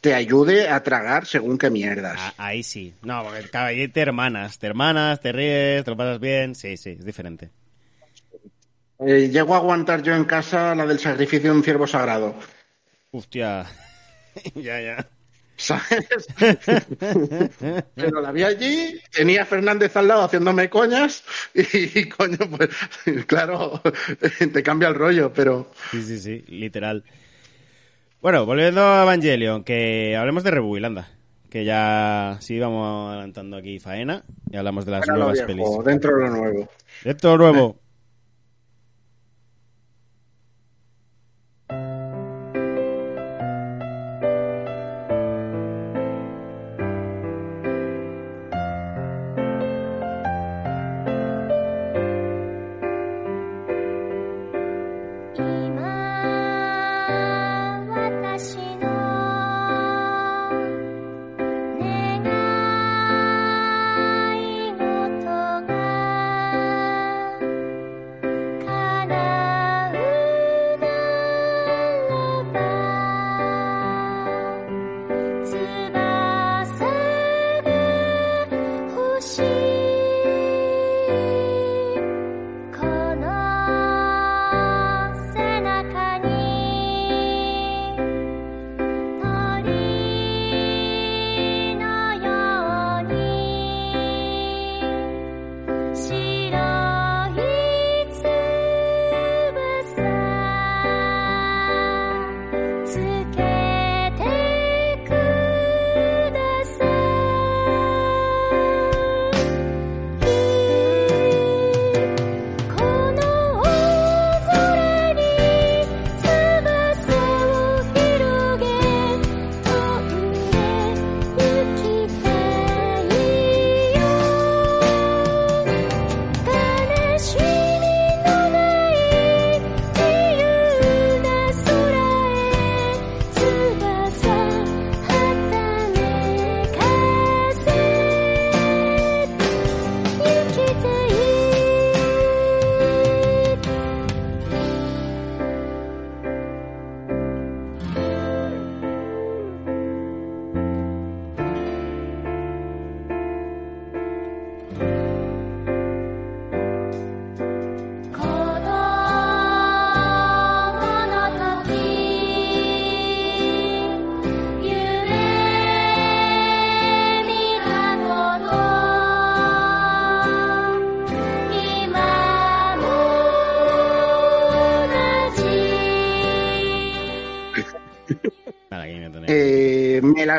[0.02, 2.20] Te ayude a tragar según qué mierdas.
[2.20, 2.92] a- ahí sí.
[3.02, 6.76] No, porque claro, ahí te hermanas, te hermanas, te ríes, te lo pasas bien, sí,
[6.76, 7.50] sí, es diferente.
[8.98, 12.34] Eh, llego a aguantar yo en casa la del sacrificio de un ciervo sagrado.
[13.12, 13.64] Hostia.
[14.54, 15.08] ya, ya.
[15.56, 16.26] ¿Sabes?
[17.94, 21.22] Pero la vi allí, tenía a Fernández al lado haciéndome coñas
[21.54, 22.70] y, coño, pues
[23.26, 23.80] claro,
[24.52, 27.04] te cambia el rollo, pero Sí, sí, sí, literal.
[28.22, 31.08] Bueno, volviendo a Evangelion, que hablemos de Rebuild, anda.
[31.50, 35.46] Que ya sí vamos adelantando aquí faena y hablamos de las fuera lo nuevas viejo,
[35.48, 35.84] pelis.
[35.84, 36.68] dentro de lo nuevo.
[37.02, 37.81] De todo nuevo.「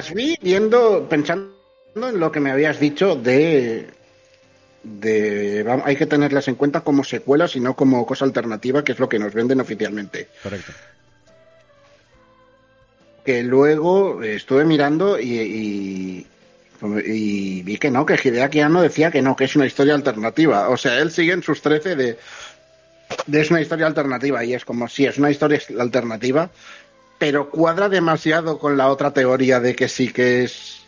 [0.03, 1.53] las vi viendo, pensando
[1.95, 3.87] en lo que me habías dicho de.
[4.83, 8.91] de vamos, hay que tenerlas en cuenta como secuelas y no como cosa alternativa, que
[8.91, 10.27] es lo que nos venden oficialmente.
[10.41, 10.73] Correcto.
[13.23, 16.27] Que luego estuve mirando y, y,
[17.05, 20.67] y vi que no, que Hideaki Anno decía que no, que es una historia alternativa.
[20.67, 22.17] O sea, él sigue en sus 13 de,
[23.27, 26.49] de es una historia alternativa y es como si es una historia alternativa,
[27.23, 30.85] pero cuadra demasiado con la otra teoría de que sí que es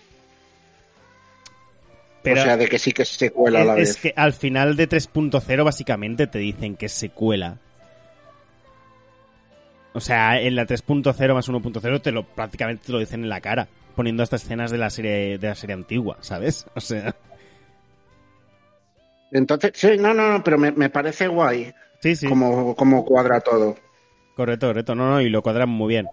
[2.24, 3.92] Pero o sea, de que sí que es secuela a la vez.
[3.92, 7.58] es que al final de 3.0 básicamente te dicen que es secuela.
[9.94, 13.40] O sea, en la 3.0 más 1.0 te lo prácticamente te lo dicen en la
[13.40, 16.66] cara, poniendo estas escenas de la serie de la serie antigua, ¿sabes?
[16.76, 17.16] O sea,
[19.32, 22.28] Entonces, sí, no, no, no, pero me, me parece guay sí, sí.
[22.28, 23.78] como, como cuadra todo.
[24.36, 24.96] Correcto, correcto.
[24.96, 26.08] No, no, y lo cuadran muy bien.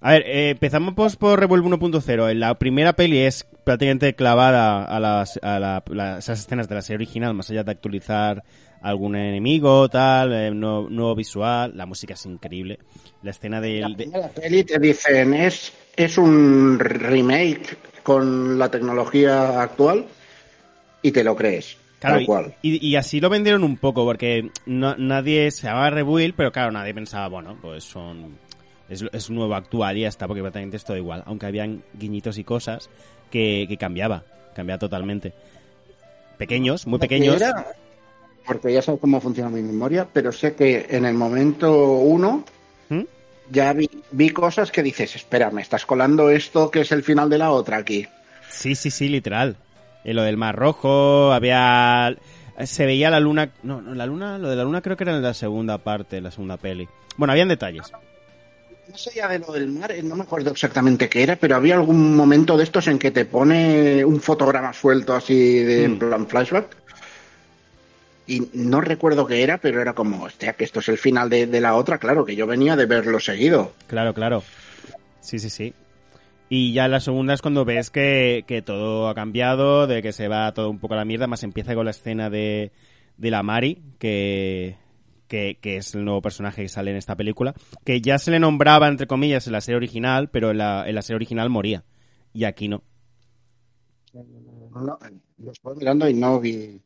[0.00, 2.34] A ver, eh, empezamos pues, por Revuelve 1.0.
[2.34, 6.82] La primera peli es prácticamente clavada a, las, a la- la- esas escenas de la
[6.82, 8.42] serie original, más allá de actualizar
[8.82, 11.72] algún enemigo, tal, eh, nuevo, nuevo visual.
[11.76, 12.80] La música es increíble.
[13.22, 13.96] La escena La del...
[13.96, 20.04] de- primera peli te dicen, es, es un remake con la tecnología actual
[21.00, 21.76] y te lo crees.
[22.02, 22.54] Claro, tal y- cual.
[22.62, 26.70] Y, y así lo vendieron un poco, porque no- nadie se llamaba Rebuild, pero claro,
[26.72, 28.36] nadie pensaba, bueno, pues son.
[28.88, 31.22] Es, es un nuevo actual y ya está, porque prácticamente es todo igual.
[31.26, 32.90] Aunque habían guiñitos y cosas
[33.30, 35.32] que, que cambiaba, cambiaba totalmente.
[36.38, 37.36] Pequeños, muy pequeños.
[37.40, 37.66] Era-
[38.46, 42.44] porque ya sé cómo funciona mi memoria, pero sé que en el momento uno
[42.88, 43.02] ¿Mm?
[43.52, 47.30] ya vi, vi cosas que dices, espera, me estás colando esto que es el final
[47.30, 48.04] de la otra aquí.
[48.50, 49.56] Sí, sí, sí, literal.
[50.04, 52.14] Eh, lo del Mar Rojo, había.
[52.64, 53.50] Se veía la luna.
[53.62, 54.38] No, no, la luna.
[54.38, 56.88] Lo de la luna creo que era en la segunda parte, la segunda peli.
[57.16, 57.92] Bueno, habían detalles.
[58.88, 61.56] No sé ya de lo del mar, eh, no me acuerdo exactamente qué era, pero
[61.56, 65.92] había algún momento de estos en que te pone un fotograma suelto así de en
[65.94, 65.98] Mm.
[65.98, 66.66] plan flashback.
[68.26, 71.46] Y no recuerdo qué era, pero era como, hostia, que esto es el final de,
[71.46, 73.72] de la otra, claro, que yo venía de verlo seguido.
[73.86, 74.42] Claro, claro.
[75.20, 75.74] Sí, sí, sí.
[76.54, 80.28] Y ya la segunda es cuando ves que, que todo ha cambiado, de que se
[80.28, 82.72] va todo un poco a la mierda, más empieza con la escena de,
[83.16, 84.76] de la Mari, que,
[85.28, 87.54] que, que es el nuevo personaje que sale en esta película,
[87.86, 90.94] que ya se le nombraba, entre comillas, en la serie original, pero en la, en
[90.94, 91.84] la serie original moría.
[92.34, 92.82] Y aquí no.
[94.12, 94.98] No,
[95.38, 96.82] lo estoy mirando y no vi.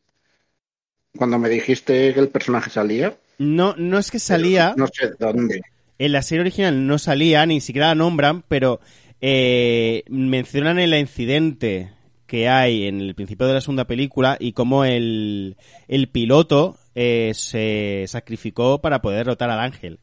[1.18, 4.74] Cuando me dijiste que el personaje salía, No, no es que salía...
[4.76, 5.60] no sé dónde.
[5.98, 8.80] En la serie original no salía, ni siquiera la nombran, pero
[9.20, 11.92] eh, mencionan el incidente
[12.26, 15.56] que hay en el principio de la segunda película y cómo el,
[15.88, 20.00] el piloto eh, se sacrificó para poder derrotar al ángel.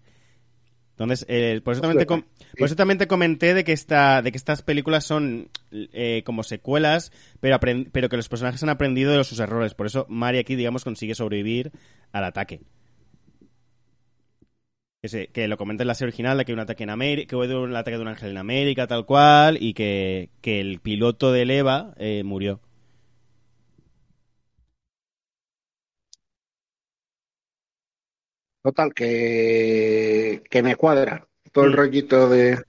[0.92, 2.24] Entonces, eh, por, eso también te com-
[2.58, 6.44] por eso también te comenté de que, esta, de que estas películas son eh, como
[6.44, 7.60] secuelas, pero,
[7.92, 9.74] pero que los personajes han aprendido de sus errores.
[9.74, 11.72] Por eso Mari aquí, digamos, consigue sobrevivir
[12.12, 12.62] al ataque.
[15.04, 17.28] Que, se- que lo comenta en la serie original, de que un ataque en América,
[17.30, 20.80] que hubo un ataque de un ángel en América, tal cual, y que, que el
[20.80, 22.60] piloto del EVA eh, murió.
[28.62, 31.76] Total, que, que me cuadra todo el Mm.
[31.76, 32.64] rollito de...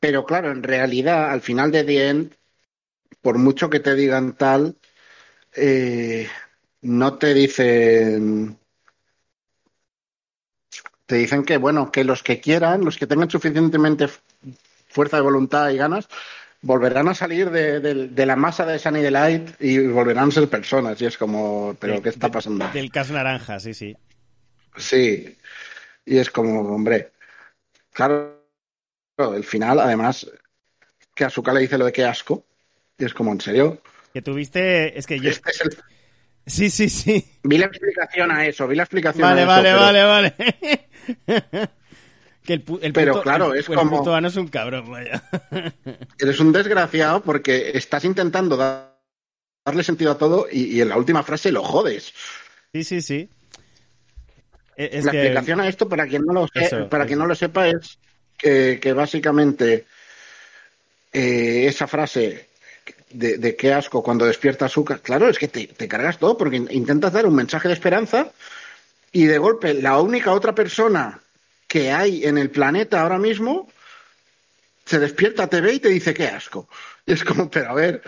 [0.00, 2.34] Pero claro, en realidad, al final de The End,
[3.22, 4.78] por mucho que te digan tal,
[5.56, 6.28] eh,
[6.82, 8.59] no te dicen...
[11.10, 14.06] Te dicen que, bueno, que los que quieran, los que tengan suficientemente
[14.88, 16.08] fuerza de voluntad y ganas,
[16.62, 20.46] volverán a salir de, de- de la masa de Sunny Delight y volverán a ser
[20.48, 21.00] personas.
[21.02, 22.64] Y es como, ¿pero De- qué está pasando?
[22.72, 23.96] Del caso naranja, sí, sí.
[24.76, 25.36] Sí,
[26.06, 27.10] y es como, hombre,
[27.92, 28.40] claro,
[29.34, 30.30] el final, además,
[31.12, 32.44] que Asuka le dice lo de qué asco,
[32.96, 33.82] y es como, ¿en serio?
[34.14, 34.96] Que tuviste.
[34.96, 35.28] Es que yo.
[35.28, 35.76] Este es el-
[36.46, 37.24] Sí, sí, sí.
[37.44, 40.88] Vi la explicación a eso, vi la explicación Vale, a eso, vale, pero- vale, vale.
[42.44, 45.22] que el, Pero puto, claro, el- es el como- puto es un cabrón, vaya.
[46.18, 48.96] Eres un desgraciado porque estás intentando da-
[49.64, 52.12] darle sentido a todo y, y en la última frase lo jodes.
[52.72, 53.28] sí, sí, sí.
[54.76, 55.18] E- Es la que.
[55.18, 57.08] explicación a esto, para quien no lo, se- Eso, para eso.
[57.08, 57.98] quien no lo sepa, es
[58.38, 59.84] que, que básicamente
[61.12, 62.48] eh, esa frase
[63.10, 66.56] de, de qué asco cuando despierta azúcar, claro, es que te, te cargas todo porque
[66.56, 68.32] in- intentas dar un mensaje de esperanza
[69.12, 71.20] y de golpe la única otra persona
[71.68, 73.68] que hay en el planeta ahora mismo
[74.84, 76.68] se despierta, te ve y te dice qué asco.
[77.06, 78.02] Y es como, pero a ver,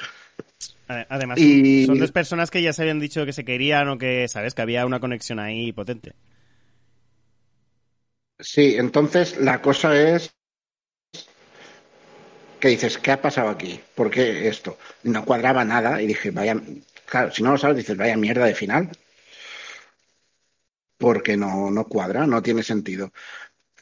[0.88, 3.98] ade- Además, y- son dos personas que ya se habían dicho que se querían o
[3.98, 4.54] que, ¿sabes?
[4.54, 6.12] Que había una conexión ahí potente.
[8.40, 10.34] Sí, entonces la cosa es
[12.60, 13.80] que dices, ¿qué ha pasado aquí?
[13.94, 14.78] ¿Por qué esto?
[15.02, 16.56] No cuadraba nada y dije, vaya,
[17.06, 18.88] claro, si no lo sabes, dices, vaya mierda de final.
[21.02, 23.12] Porque no, no cuadra, no tiene sentido.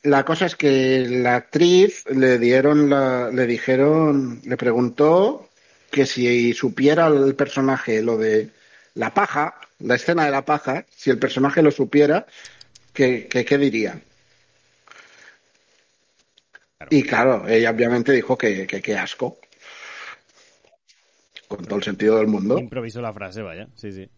[0.03, 5.51] La cosa es que la actriz le dieron la, le dijeron, le preguntó
[5.91, 8.49] que si supiera el personaje lo de
[8.95, 12.25] la paja, la escena de la paja, si el personaje lo supiera,
[12.95, 14.01] ¿qué, qué, qué diría?
[16.89, 19.37] Y claro, ella obviamente dijo que que qué asco.
[21.49, 22.59] Con todo el sentido del mundo.
[22.59, 23.69] Improvisó la frase, vaya.
[23.75, 24.09] Sí, sí.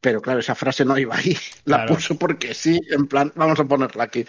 [0.00, 1.36] Pero claro, esa frase no iba ahí.
[1.64, 1.94] La Claro.
[1.94, 4.24] puso porque sí, en plan, vamos a ponerla aquí.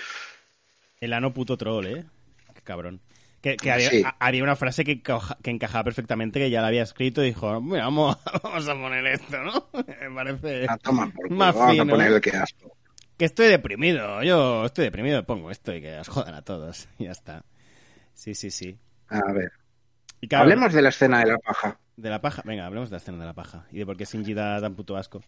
[0.99, 2.05] El ano puto troll, ¿eh?
[2.53, 3.01] Qué cabrón.
[3.41, 4.03] Que, que había, Sí.
[4.05, 7.27] a- había una frase que, encaja- que encajaba perfectamente, que ya la había escrito y
[7.27, 9.67] dijo, "Mira, vamos, vamos a poner esto, ¿no?
[9.73, 10.65] Me parece...
[10.69, 11.83] Ah, toma, por Más vamos fino.
[11.83, 12.77] a poner el que asco.
[13.17, 16.87] Que estoy deprimido, yo estoy deprimido, pongo esto y que os jodan a todos.
[16.99, 17.43] Y ya está.
[18.13, 18.77] Sí, sí, sí.
[19.07, 19.51] A ver,
[20.21, 21.79] Y claro, hablemos de la escena de la paja.
[21.97, 22.41] de la paja.
[22.45, 23.65] Venga, hablemos de la escena de la paja.
[23.71, 25.21] Y de por qué Shinji da tan puto asco.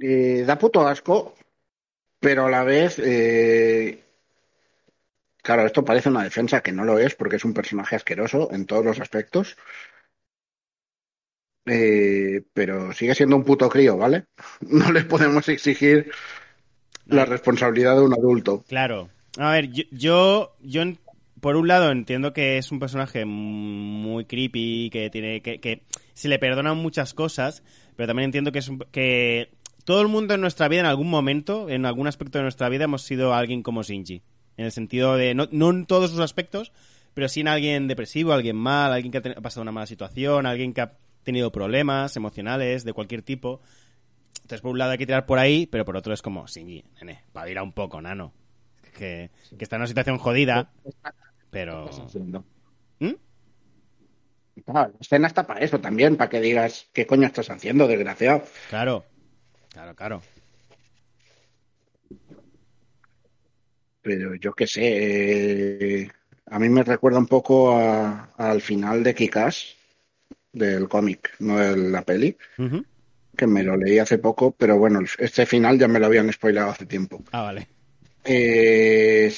[0.00, 1.34] Eh, da puto asco,
[2.20, 4.02] pero a la vez, eh,
[5.42, 8.66] claro, esto parece una defensa que no lo es porque es un personaje asqueroso en
[8.66, 9.56] todos los aspectos.
[11.66, 14.26] Eh, pero sigue siendo un puto crío, ¿vale?
[14.60, 16.10] No le podemos exigir
[17.06, 18.64] la responsabilidad de un adulto.
[18.68, 19.08] Claro.
[19.38, 20.82] A ver, yo, yo, yo
[21.40, 25.82] por un lado entiendo que es un personaje muy creepy, que tiene que, que
[26.14, 27.62] se le perdonan muchas cosas,
[27.96, 29.50] pero también entiendo que es un- que
[29.84, 32.84] todo el mundo en nuestra vida, en algún momento, en algún aspecto de nuestra vida,
[32.84, 34.22] hemos sido alguien como Shinji.
[34.56, 36.72] En el sentido de, no, no en todos sus aspectos,
[37.12, 40.72] pero sí en alguien depresivo, alguien mal, alguien que ha pasado una mala situación, alguien
[40.72, 40.92] que ha
[41.22, 43.60] tenido problemas emocionales de cualquier tipo.
[44.36, 46.84] Entonces, por un lado hay que tirar por ahí, pero por otro es como, Shinji,
[47.00, 48.32] nene, ir un poco, nano.
[48.96, 50.70] Que, que está en una situación jodida,
[51.50, 51.90] pero...
[53.00, 53.12] ¿Mm?
[54.64, 58.44] Claro, la escena está para eso también, para que digas qué coño estás haciendo, desgraciado.
[58.70, 59.04] Claro,
[59.74, 60.22] claro, claro.
[64.00, 66.10] Pero yo qué sé, eh,
[66.46, 69.76] a mí me recuerda un poco al final de Kikas
[70.52, 72.36] del cómic, no de la peli,
[73.36, 76.70] que me lo leí hace poco, pero bueno, este final ya me lo habían spoilado
[76.70, 77.24] hace tiempo.
[77.32, 77.66] Ah, vale.
[78.24, 79.32] Eh,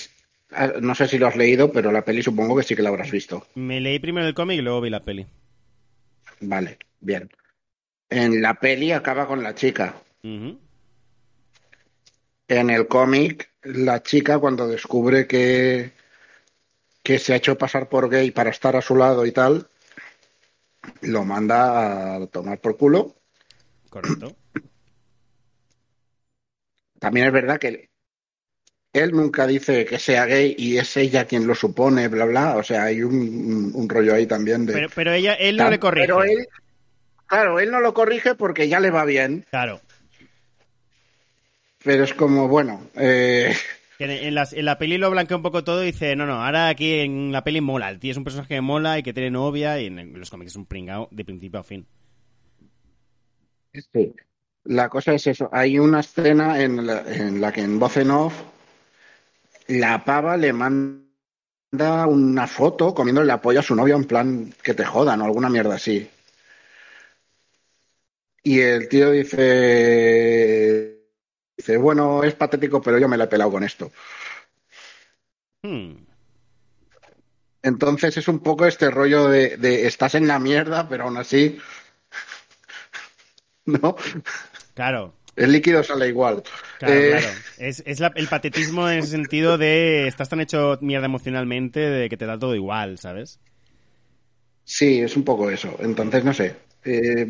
[0.81, 3.11] no sé si lo has leído, pero la peli supongo que sí que la habrás
[3.11, 3.46] visto.
[3.55, 5.27] Me leí primero el cómic y luego vi la peli.
[6.40, 7.31] Vale, bien.
[8.11, 9.94] En la peli acaba con la chica.
[12.49, 15.93] En el cómic, la chica cuando descubre que,
[17.03, 19.69] que se ha hecho pasar por gay para estar a su lado y tal,
[21.03, 23.15] lo manda a tomar por culo.
[23.91, 24.37] Correcto.
[26.99, 27.91] También es verdad que
[28.93, 32.57] él nunca dice que sea gay y es ella quien lo supone, bla, bla.
[32.57, 34.73] O sea, hay un, rollo ahí también de...
[34.73, 36.07] Pero, pero ella, él no le corrige.
[36.07, 36.49] Pero él,
[37.27, 39.81] claro, él no lo corrige porque ya le va bien, Claro.
[41.87, 43.55] Pero es como, bueno, eh,
[43.99, 46.69] En, las- en la peli lo blanquea un poco todo y dice, no, no, ahora
[46.69, 47.91] aquí en la peli mola.
[47.91, 50.53] El tío es un personaje que mola y que tiene novia y en, los cómics
[50.53, 51.87] es un pringao de principio a fin.
[53.93, 54.13] Sí.
[54.65, 55.49] La cosa es eso.
[55.53, 58.35] Hay una escena en la, en la que en voz en off
[59.81, 64.75] la pava le manda una foto comiéndole la polla a su novio en plan que
[64.75, 66.09] te jodan o alguna mierda así.
[68.43, 70.96] Y el tío dice,
[71.57, 73.90] dice, bueno, es patético, pero yo me la he pelado con esto.
[75.65, 76.07] Hmm.
[77.63, 81.59] Entonces es un poco este rollo de, de estás en la mierda, pero aún así,
[83.67, 83.96] ¿no?
[84.75, 86.42] Claro, El líquido sale igual.
[86.79, 87.44] claro, Eh, claro.
[87.57, 92.09] Es, es la- el patetismo en el sentido de estás tan hecho mierda emocionalmente de
[92.09, 93.40] que te da todo igual, ¿sabes?
[94.65, 95.77] Sí, es un poco eso.
[95.81, 96.57] Entonces, no sé.
[96.85, 97.27] Eh,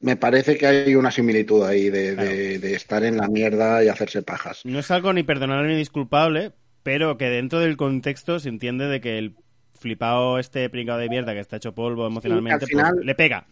[0.00, 3.88] me parece que hay una similitud ahí de, de- de estar en la mierda y
[3.88, 4.62] hacerse pajas.
[4.64, 9.00] No es algo ni perdonable ni disculpable, pero que dentro del contexto se entiende de
[9.00, 9.36] que el
[9.78, 13.46] flipado este pringado de mierda que está hecho polvo emocionalmente, al final- pues, le pega.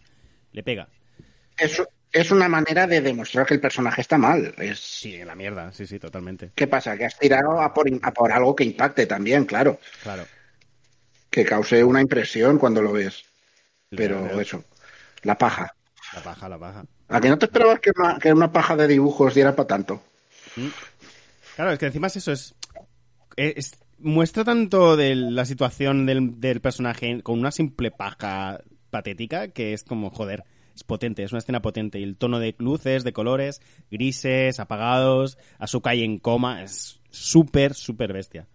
[0.51, 0.87] Le pega.
[1.57, 1.81] Es,
[2.11, 4.53] es una manera de demostrar que el personaje está mal.
[4.57, 6.51] Es, Sí, en la mierda, sí, sí, totalmente.
[6.55, 6.97] ¿Qué pasa?
[6.97, 9.79] Que has tirado a por, a por algo que impacte también, claro.
[10.01, 10.25] Claro.
[11.29, 13.23] Que cause una impresión cuando lo ves.
[13.91, 14.41] Pero Claro.
[14.41, 14.63] eso,
[15.23, 15.73] la paja.
[16.11, 16.85] La paja, la paja.
[17.07, 20.01] ¿A que no te esperabas que una, que una paja de dibujos diera para tanto?
[21.55, 22.55] Claro, es que encima es eso, es,
[23.35, 29.73] es- muestra tanto de la situación del, del personaje con una simple paja patética que
[29.73, 30.45] es como, joder,
[30.75, 31.99] es potente, es una escena potente.
[31.99, 37.73] Y el tono de luces, de colores, grises, apagados, Asuka ahí en coma, es súper,
[37.73, 38.47] súper bestia.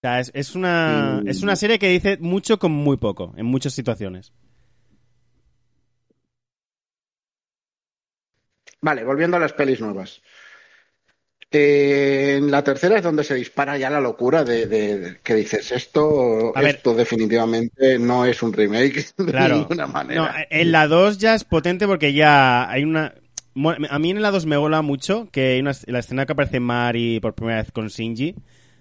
[0.00, 1.28] sea, es, es una, Mm.
[1.28, 4.32] es una serie que dice mucho con muy poco, en muchas situaciones.
[8.82, 10.20] Vale, volviendo a las pelis nuevas.
[11.54, 15.34] Eh, en la tercera es donde se dispara ya la locura de, de- de- que
[15.34, 16.76] dices esto, A ver.
[16.76, 20.46] esto definitivamente no es un remake de ninguna No, manera.
[20.48, 23.14] en la 2 ya es potente porque ya hay una...
[23.90, 26.58] A mí en la 2 me mola mucho que hay una, la escena que aparece
[26.58, 28.34] Mari por primera vez con Shinji.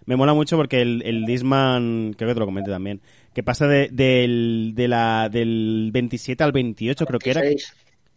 [0.05, 3.01] Me mola mucho porque el, el Disman, creo que te lo comenté también,
[3.35, 7.41] que pasa de, del, de la, del 27 al 28 creo que era.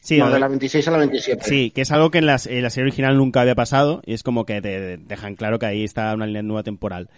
[0.05, 0.09] 26.
[0.09, 1.45] Sí, no, de la 26 a la 27.
[1.45, 4.13] Sí, que es algo que en, las- en la serie original nunca había pasado y
[4.15, 7.09] es como que te dejan claro que ahí está una línea nueva temporal.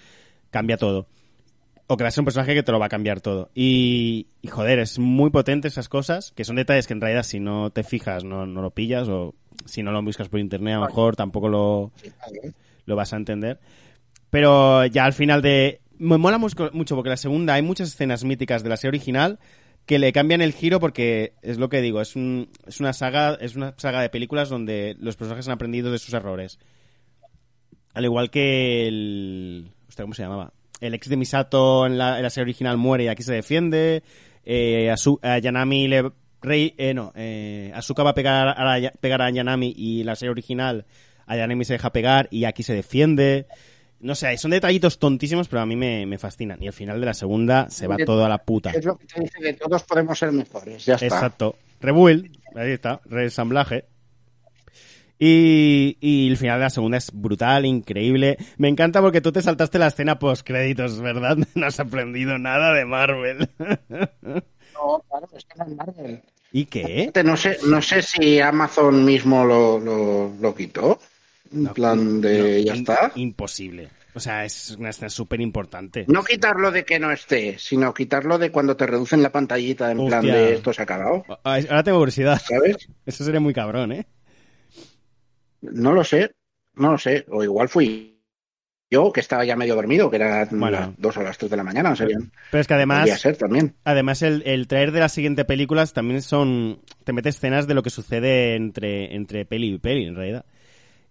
[0.51, 1.07] Cambia todo.
[1.89, 3.51] O que va a ser un personaje que te lo va a cambiar todo.
[3.55, 7.39] Y, y, joder, es muy potente esas cosas, que son detalles que en realidad si
[7.41, 9.35] no te fijas no, no lo pillas o
[9.67, 11.93] si no lo buscas por internet a lo mejor tampoco lo,
[12.87, 13.59] lo vas a entender.
[14.31, 15.81] Pero ya al final de...
[15.99, 19.39] Me mola mucho mucho porque la segunda hay muchas escenas míticas de la serie original
[19.87, 23.39] que le cambian el giro porque es lo que digo, es, un, es una saga
[23.41, 26.59] es una saga de películas donde los personajes han aprendido de sus errores.
[27.95, 29.71] Al igual que el...
[29.97, 30.53] ¿Cómo se llamaba?
[30.81, 34.03] El ex de Misato en la, en la serie original muere y aquí se defiende.
[34.45, 36.11] Eh, a Yanami le...
[36.43, 40.15] Rey, eh, no, eh, Asuka va a pegar a, la- pegar a Yanami y la
[40.15, 40.85] serie original
[41.27, 43.47] a Yanami se deja pegar y aquí se defiende.
[44.01, 46.63] No sé, son detallitos tontísimos, pero a mí me, me fascinan.
[46.63, 48.71] Y al final de la segunda se va todo a la puta.
[48.71, 50.85] Es lo que te dice que todos podemos ser mejores.
[50.85, 51.07] Ya está.
[51.07, 51.57] Exacto.
[51.81, 53.87] Rebuild, ahí está, reensamblaje.
[55.19, 58.37] Y, y el final de la segunda es brutal, increíble.
[58.59, 61.39] Me encanta porque tú te saltaste la escena post créditos, ¿verdad?
[61.55, 63.49] No has aprendido nada de Marvel.
[64.77, 66.23] No, claro, es que no es Marvel.
[66.53, 67.11] ¿Y qué?
[67.25, 70.99] No sé, no sé si Amazon mismo lo, lo, lo quitó.
[71.57, 73.13] En No, plan de no, ya in- está.
[73.17, 73.89] Imposible.
[74.15, 76.05] O sea, es una escena súper importante.
[76.09, 80.07] No quitarlo de que no esté, sino quitarlo de cuando te reducen la pantallita en
[80.07, 81.25] plan de esto se ha acabado.
[81.45, 82.41] Ahora tengo curiosidad.
[82.43, 82.77] ¿Sabes?
[83.07, 84.07] Eso sería muy cabrón, ¿eh?
[85.61, 86.33] No lo sé,
[86.75, 87.25] no lo sé.
[87.29, 88.21] O igual fui
[88.91, 90.71] yo, que estaba ya medio dormido, que era Bueno.
[90.79, 92.31] las dos o las tres de la mañana, no sé bien.
[92.51, 93.01] Pero es que además...
[93.01, 93.75] Podría ser también.
[93.85, 96.81] Además, el, el traer de las siguientes películas también son.
[97.05, 100.45] Te mete escenas de lo que sucede entre, entre peli y peli, en realidad.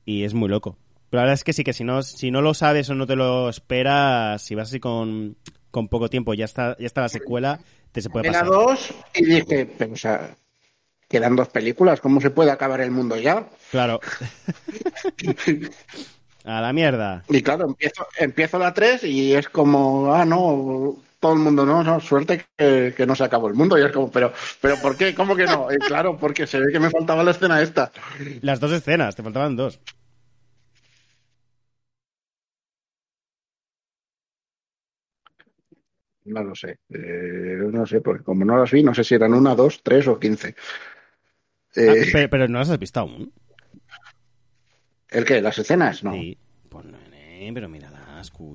[0.06, 0.78] Y es muy loco.
[1.10, 3.08] Pero la verdad es que sí, que si no, si no lo sabes o no
[3.08, 5.38] te lo esperas, si vas así con,
[5.72, 7.60] con poco tiempo, ya está, ya está la secuela,
[7.92, 8.54] te se puede Era pasar.
[8.54, 10.36] dos y dije, pero o sea,
[11.08, 13.48] quedan dos películas, ¿cómo se puede acabar el mundo ya?
[13.72, 14.00] Claro.
[16.44, 17.24] A la mierda.
[17.30, 20.96] Y claro, empiezo, empiezo la 3 y es como, ah, no,
[21.26, 23.80] todo el mundo, no, no, suerte que, que no se acabó el mundo.
[23.80, 25.16] Y es como, pero, pero ¿por qué?
[25.16, 25.68] ¿Cómo que no?
[25.88, 27.92] Claro, porque se ve que me faltaba la escena esta.
[28.44, 29.80] Las dos escenas, te faltaban dos.
[36.26, 39.34] No lo sé, eh, no sé, porque como no las vi, no sé si eran
[39.34, 40.56] una, dos, tres o quince.
[41.76, 43.32] Ah, Eh, pero, pero no las has visto aún.
[45.10, 45.42] ¿El qué?
[45.42, 46.04] ¿Las escenas?
[46.04, 46.14] No.
[46.14, 46.38] Sí.
[46.70, 47.95] Pues no, nene, pero míralas,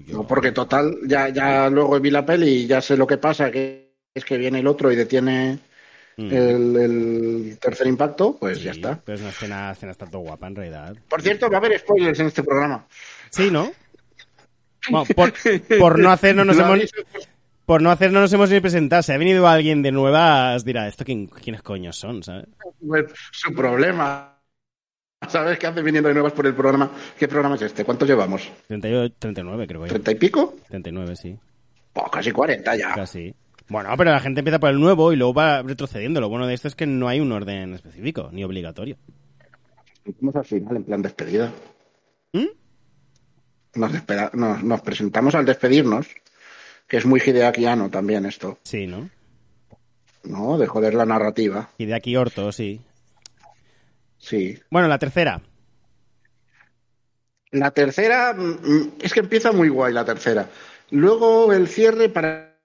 [0.09, 3.51] No, porque total, ya, ya luego vi la peli y ya sé lo que pasa,
[3.51, 5.59] que es que viene el otro y detiene
[6.21, 6.33] Mm.
[6.35, 9.01] el, el tercer impacto, pues Sí, ya está.
[9.03, 10.97] Pero es una escena, escena tanto guapa, en realidad.
[11.09, 12.87] Por cierto, va a haber spoilers en este programa.
[13.31, 13.73] Sí, ¿no?
[14.91, 15.33] Bueno, por,
[15.79, 16.81] por no hacernos nos hemos,
[17.65, 19.03] por no hacernos nos hemos ni presentado.
[19.03, 22.23] Si ha venido alguien de nuevas, dirá, ¿esto quién, quiénes coños son?
[22.23, 22.47] ¿sabes?
[22.87, 24.30] pues, su problema.
[25.29, 26.91] ¿Sabes qué hace viniendo de nuevas por el programa?
[27.19, 27.85] ¿Qué programa es este?
[27.85, 28.51] ¿Cuántos llevamos?
[28.69, 29.89] 38, 39 creo que.
[29.89, 30.55] ¿Treinta y pico?
[30.69, 31.37] 39, sí.
[31.95, 32.95] Oh, casi cuarenta ya.
[32.95, 33.35] Casi.
[33.69, 36.21] Bueno, pero la gente empieza por el nuevo y luego va retrocediendo.
[36.21, 38.97] Lo bueno de esto es que no hay un orden específico, ni obligatorio.
[40.21, 41.53] Vamos al final, en plan despedida.
[42.33, 42.47] ¿Mm?
[43.75, 46.09] Nos, despeda- nos, nos presentamos al despedirnos,
[46.89, 49.09] que es muy hideakiano también esto, Sí, ¿no?
[50.25, 50.57] ¿no?
[50.59, 51.69] De joder la narrativa.
[51.95, 52.81] Aquí Orto, sí.
[54.21, 54.61] Sí.
[54.71, 55.41] Bueno, la tercera.
[57.53, 60.49] La tercera, mm, mm, es que empieza muy guay la tercera.
[60.91, 62.57] Luego el cierre para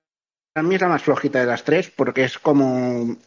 [0.64, 3.18] mí es la más flojita de las tres porque es como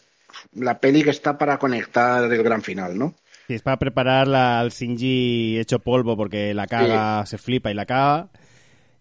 [0.55, 3.14] la peli que está para conectar el gran final, ¿no?
[3.47, 7.74] Sí, es para preparar la- al Shinji hecho polvo porque la caga, se flipa y
[7.74, 8.31] la caga.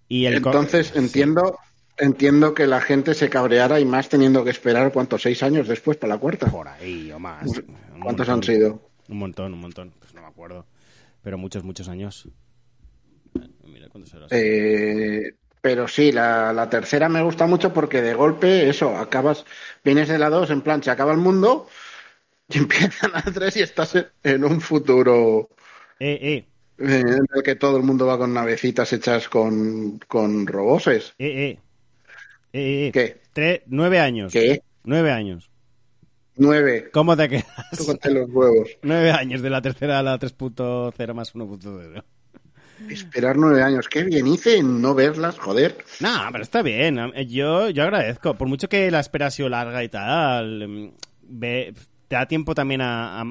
[0.07, 0.99] Y el Entonces Sí.
[0.99, 1.59] entiendo
[1.97, 5.97] entiendo que la gente se cabreara y más teniendo que esperar cuántos seis años después
[5.97, 6.45] para la cuarta.
[6.51, 7.61] Por ahí o más.
[8.03, 8.86] ¿Cuántos han sido?
[9.09, 9.93] Un montón, un montón.
[9.99, 10.65] Pues no me acuerdo.
[11.23, 12.27] Pero muchos, muchos años.
[13.39, 14.27] Eh, Mira cuántos eran.
[14.31, 19.45] Eh, pero sí, la, la tercera me gusta mucho porque de golpe, eso, acabas,
[19.83, 21.67] vienes de la dos, en plan, se acaba el mundo,
[22.47, 25.49] y empiezan la tres y estás en, en un futuro.
[25.99, 26.47] Eh, eh.
[26.77, 31.15] eh, en el que todo el mundo va con navecitas hechas con, con roboses.
[31.17, 31.59] Eh, eh.
[32.53, 32.91] Eh, eh.
[32.93, 33.21] ¿Qué?
[33.33, 34.31] Tre- nueve años.
[34.31, 34.61] ¿Qué?
[34.83, 35.49] Nueve años.
[36.37, 36.89] Nueve.
[36.93, 37.45] ¿Cómo te quedas?
[37.77, 38.69] Tócate los huevos.
[38.81, 42.03] nueve años de la tercera a la 3.0 más 1.0.
[42.89, 43.87] Esperar nueve años.
[43.89, 45.77] Qué bien hice en no verlas, joder.
[45.99, 46.97] No, pero está bien.
[47.27, 48.35] Yo, yo agradezco.
[48.37, 50.91] Por mucho que la espera ha sido larga y tal, em,
[51.23, 51.73] ve-
[52.07, 53.25] te da tiempo también a, a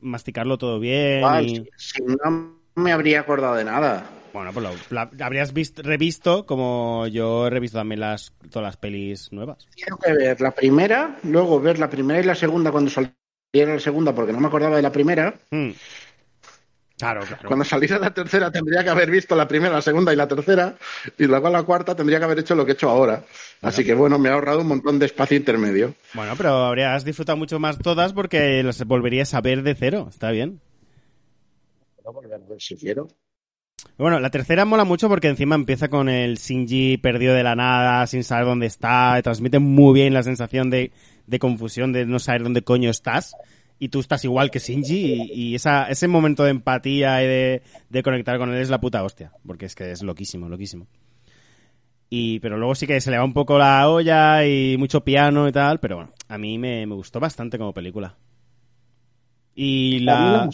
[0.00, 1.18] masticarlo todo bien.
[1.18, 4.08] Igual, y- si, si no me habría acordado de nada.
[4.36, 8.76] Bueno, pues lo- la, habrías visto, revisto como yo he revisto también las, todas las
[8.76, 9.66] pelis nuevas.
[9.82, 13.14] Tengo que ver la primera, luego ver la primera y la segunda cuando saliera
[13.74, 15.32] la segunda, porque no me acordaba de la primera.
[15.50, 15.70] Hmm.
[16.98, 17.48] Claro, claro.
[17.48, 20.76] Cuando saliera la tercera tendría que haber visto la primera, la segunda y la tercera,
[21.16, 23.24] y luego la cuarta tendría que haber hecho lo que he hecho ahora.
[23.62, 25.94] Así que bueno, me ha ahorrado un montón de espacio intermedio.
[26.12, 30.08] Bueno, pero habrías disfrutado mucho más todas porque las volverías a ver de cero.
[30.10, 30.60] Está bien.
[32.02, 33.08] Puedo volver a ver si quiero.
[33.98, 38.06] Bueno, la tercera mola mucho porque encima empieza con el Shinji perdido de la nada,
[38.06, 40.92] sin saber dónde está, transmite muy bien la sensación de,
[41.26, 43.34] de confusión, de no saber dónde coño estás,
[43.78, 47.62] y tú estás igual que Shinji, y, y esa, ese momento de empatía y de,
[47.88, 50.86] de conectar con él es la puta hostia, porque es que es loquísimo, loquísimo.
[52.08, 55.48] Y, pero luego sí que se le va un poco la olla y mucho piano
[55.48, 58.14] y tal, pero bueno, a mí me, me gustó bastante como película.
[59.54, 60.48] Y la...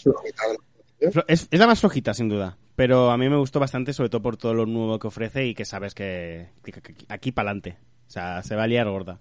[1.27, 2.57] Es, es la más flojita, sin duda.
[2.77, 5.55] Pero a mí me gustó bastante, sobre todo por todo lo nuevo que ofrece y
[5.55, 7.79] que sabes que, que- que aquí para adelante.
[8.09, 9.21] O sea, se va a liar gorda.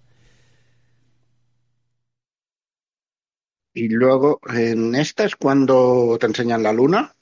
[3.74, 7.14] Y luego, en esta es cuando te enseñan la luna.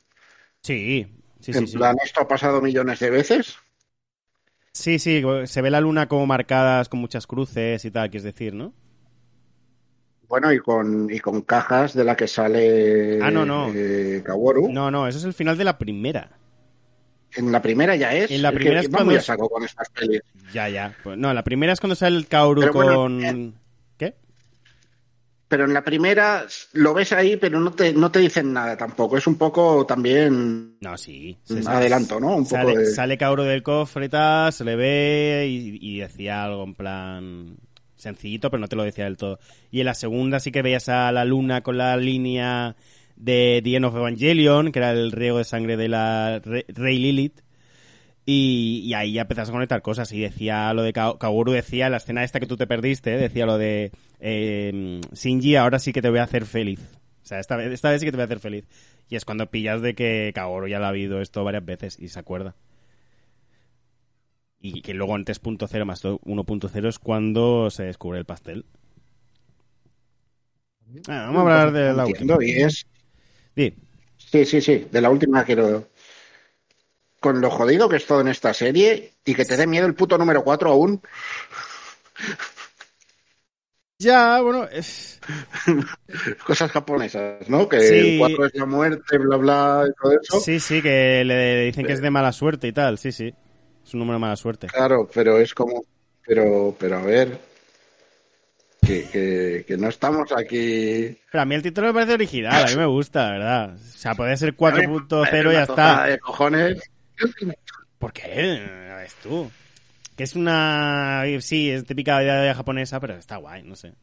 [0.63, 1.07] Sí,
[1.39, 1.53] sí, sí.
[1.59, 3.57] en Sí, plan, esto ha pasado millones de veces.
[4.73, 8.53] sí, sí, se ve la luna como marcadas con muchas cruces y tal, quieres decir,
[8.53, 8.73] ¿no?
[10.29, 13.71] Bueno, y con, y con cajas de la que sale Ah, no, no.
[13.73, 14.71] eh, Kaworu.
[14.71, 16.29] No, no, eso es el final de la primera.
[17.35, 18.29] En la primera ya es.
[18.31, 20.21] En la Es que primera es cuando ya es- saco con estas pelis.
[20.53, 20.95] Ya, ya.
[21.03, 23.23] Pues, no, la primera es cuando sale el Kaoru bueno, con...
[23.23, 23.51] eh,
[23.97, 24.15] ¿Qué?
[25.47, 29.17] Pero en la primera lo ves ahí, pero no te, no te dicen nada tampoco.
[29.17, 31.37] Es un poco también No, sí.
[31.65, 32.35] adelanto, ¿no?
[32.35, 32.85] Un poco sale, de...
[32.85, 37.57] sale Kaoru del cofre tal, se le ve y, y decía algo en plan
[37.99, 39.39] sencillito, pero no te lo decía del todo.
[39.69, 42.75] Y en la segunda sí que veías a la luna con la línea
[43.15, 46.97] de The End of Evangelion, que era el riego de sangre de la Re- Rey
[46.97, 47.41] Lilith.
[48.25, 50.11] Y, ahí ya empezas a conectar cosas.
[50.11, 53.45] Y decía lo de Ka- Kaworu, decía la escena esta que tú te perdiste, decía
[53.45, 56.79] lo de eh, Shinji, ahora sí que te voy a hacer feliz.
[57.23, 58.65] O sea, esta vez, esta vez sí que te voy a hacer feliz.
[59.09, 62.07] Y es cuando pillas de que Kaworu ya lo ha habido esto varias veces y
[62.09, 62.55] se acuerda.
[64.61, 68.65] Y que luego en 3.0 más 1.0 es cuando se descubre el pastel.
[71.07, 72.51] Ah, vamos a hablar de la Entiendo, última.
[72.59, 72.85] y es...
[73.55, 73.73] Sí.
[74.17, 75.87] Sí, sí, sí, de la última quiero...
[77.19, 79.93] Con lo jodido que es todo en esta serie y que te dé miedo el
[79.95, 81.01] puto número 4 aún.
[84.01, 85.19] Ya, bueno, es...
[86.47, 87.67] Cosas japonesas, ¿no?
[87.67, 87.93] Que Sí.
[88.13, 90.39] el 4 es la muerte, bla, bla, y todo eso.
[90.39, 93.33] sí, sí, que le dicen que es de mala suerte y tal, sí, sí.
[93.89, 94.67] Es un número de mala suerte.
[94.67, 95.83] Claro, pero es como...
[96.23, 97.39] Pero, pero a ver...
[98.85, 101.17] Que, que, que no estamos aquí...
[101.31, 103.73] Pero a mí el título me parece original, a mí me gusta, la verdad.
[103.73, 106.05] O sea, puede ser 4.0 y ya está.
[106.05, 106.83] De cojones.
[107.97, 108.61] ¿Por qué?
[108.99, 109.49] Ves tú.
[110.15, 111.23] Que es una...
[111.39, 113.95] Sí, es típica idea japonesa, pero está guay, no sé.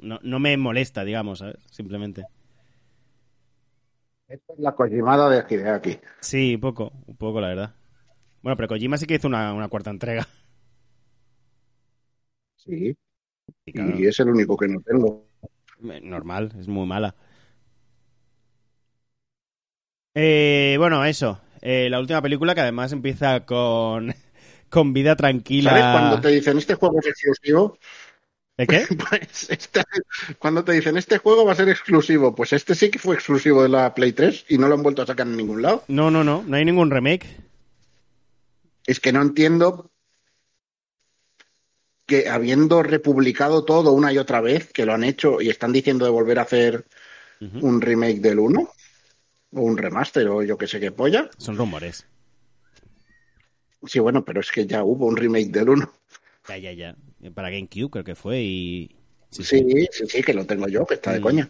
[0.00, 1.58] No, no me molesta, digamos, ¿sabes?
[1.70, 2.24] Simplemente.
[4.26, 6.00] Esta es la Kojimada de Hideaki.
[6.18, 7.74] Sí, un poco, un poco, la verdad.
[8.42, 10.26] Bueno, pero Kojima sí que hizo una, una cuarta entrega.
[12.54, 12.96] Sí,
[13.64, 15.28] Y claro, y es el único que no tengo.
[15.90, 17.14] eh, normal, es muy mala.
[20.14, 21.40] Eh, bueno, eso.
[21.62, 24.14] Eh, la última película que además empieza con,
[24.70, 25.70] con vida tranquila.
[25.70, 27.78] ¿Sabes cuando te dicen este juego es exclusivo?
[28.56, 28.88] ¿De qué?
[29.10, 29.82] Pues este-
[30.38, 33.62] cuando te dicen este juego va a ser exclusivo, pues este sí que fue exclusivo
[33.62, 35.84] de la Play 3 y no lo han vuelto a sacar en ningún lado.
[35.88, 37.26] No, no, no, no hay ningún remake.
[38.86, 39.90] Es que no entiendo
[42.06, 46.04] que habiendo republicado todo una y otra vez, que lo han hecho y están diciendo
[46.04, 46.86] de volver a hacer
[47.40, 48.60] un remake del 1
[49.52, 51.30] o un remaster o yo que sé qué polla.
[51.38, 52.06] Son rumores.
[53.86, 55.92] Sí, bueno, pero es que ya hubo un remake del 1.
[56.48, 56.96] Ya, ya, ya.
[57.34, 58.96] Para GameCube creo que fue y...
[59.30, 61.22] Sí, sí, sí, que lo tengo yo, que está de Mm.
[61.22, 61.48] coña.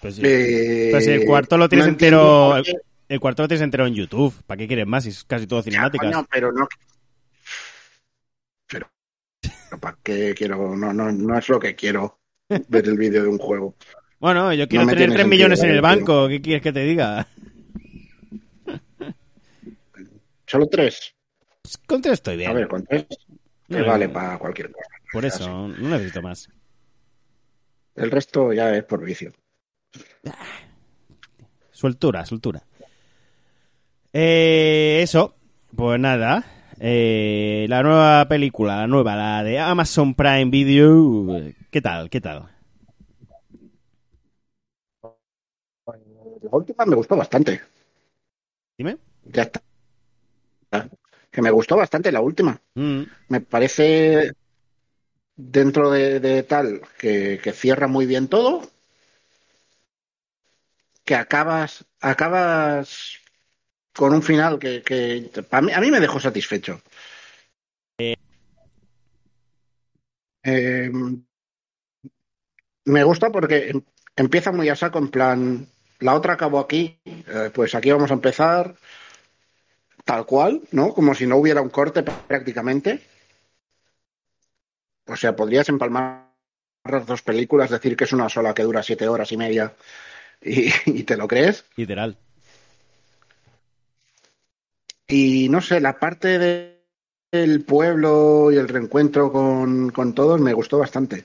[0.00, 0.22] Pues, sí.
[0.24, 2.62] Eh, Pues el cuarto lo tienes no entero...
[3.08, 4.34] El, cuarto lo tienes entero en YouTube.
[4.46, 5.06] ¿Para qué quieres más?
[5.06, 6.12] Es casi todo Ya, cinemáticas.
[6.12, 6.68] coño, pero no.
[8.66, 8.90] Pero,
[9.80, 10.76] ¿para qué quiero?
[10.76, 12.18] No, no, no es lo que quiero
[12.68, 13.76] ver el vídeo de un juego.
[14.18, 16.28] Bueno, yo quiero tener tiene 3 millones en el banco.
[16.28, 17.28] ¿Qué quieres que te diga?
[20.46, 21.14] Solo tres.
[21.62, 22.50] Pues con tres estoy bien.
[22.50, 23.06] A ver, con tres
[23.68, 24.88] me No, vale para cualquier cosa.
[25.12, 26.48] Por eso, no necesito más.
[27.94, 29.32] El resto ya es por vicio.
[31.72, 32.62] Sueltura, sueltura.
[34.18, 35.34] Eh, eso,
[35.76, 36.42] pues nada.
[36.80, 41.26] eh, la nueva película, la nueva, la de Amazon Prime Video.
[41.70, 42.08] ¿Qué tal?
[42.08, 42.48] ¿Qué tal?
[46.42, 47.60] La última me gustó bastante.
[48.78, 48.96] Dime.
[49.24, 49.62] Ya está.
[51.30, 52.58] Que me gustó bastante la última.
[52.74, 54.32] Mm, Me parece
[55.36, 58.62] dentro de, de tal que, que cierra muy bien todo.
[61.04, 63.18] Que acabas, acabas
[63.96, 66.80] con un final que, que a, mí, a me dejó satisfecho.
[70.44, 70.90] Eh,
[72.84, 73.82] me gusta porque em-
[74.14, 75.66] empieza muy a saco en plan,
[76.00, 78.76] la otra acabó aquí, eh, pues aquí vamos a empezar
[80.04, 80.94] tal cual, ¿no?
[80.94, 83.00] Como si no hubiera un corte prácticamente.
[85.08, 86.30] O sea, podrías empalmar
[86.84, 89.74] las dos películas, decir que es una sola que dura siete horas y media
[90.40, 91.64] y, y te lo crees.
[91.76, 92.16] literal.
[95.08, 96.76] Y no sé, la parte de-
[97.32, 101.24] del pueblo y el reencuentro con, con todos me gustó bastante.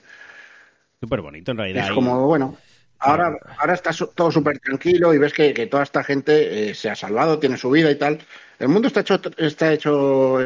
[1.00, 1.84] Súper bonito en realidad.
[1.84, 2.56] Es como, bueno,
[2.98, 6.90] ahora, ahora está todo súper tranquilo y ves que, que toda esta gente eh, se
[6.90, 8.18] ha salvado, tiene su vida y tal.
[8.58, 10.38] El mundo está hecho, está hecho,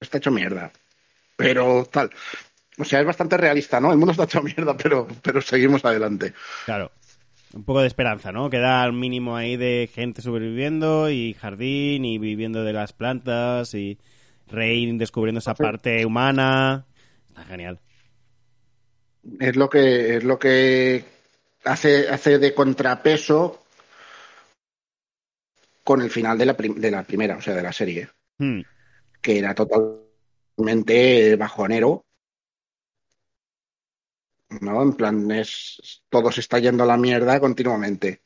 [0.00, 0.72] está hecho mierda.
[1.36, 2.10] Pero tal.
[2.78, 3.92] O sea, es bastante realista, ¿no?
[3.92, 6.34] El mundo está hecho mierda, pero, pero seguimos adelante.
[6.64, 6.90] Claro.
[7.56, 8.50] Un poco de esperanza, ¿no?
[8.50, 13.98] Queda al mínimo ahí de gente sobreviviendo y jardín y viviendo de las plantas y
[14.46, 16.84] Rey descubriendo esa parte humana.
[17.28, 17.80] Está genial.
[19.40, 21.02] Es lo que, es lo que
[21.64, 23.62] hace, hace de contrapeso
[25.82, 28.10] con el final de la, de la primera, o sea, de la serie.
[28.38, 28.60] Hmm.
[29.22, 32.04] que era totalmente bajonero.
[34.60, 34.82] ¿No?
[34.82, 38.22] En plan, es, todo se está yendo a la mierda continuamente.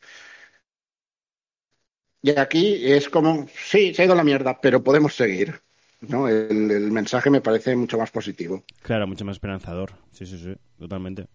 [2.23, 5.61] Y aquí es como, sí, se ha ido a la mierda, pero podemos seguir.
[6.03, 6.29] ¿no?
[6.29, 8.65] El, el mensaje me parece mucho más positivo.
[8.83, 9.93] Claro, mucho más esperanzador.
[10.11, 11.27] Sí, sí, sí, totalmente.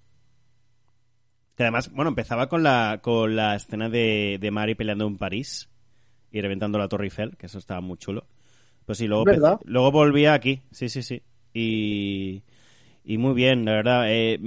[1.55, 5.69] Que además, bueno, empezaba con la, con la escena de, de Mari peleando en París
[6.31, 8.27] y reventando la Torre Eiffel, que eso estaba muy chulo.
[8.85, 9.25] Pues sí, luego,
[9.63, 11.23] luego volvía aquí, sí, sí, sí.
[11.53, 12.43] Y,
[13.05, 14.05] y muy bien, la verdad.
[14.07, 14.39] eh,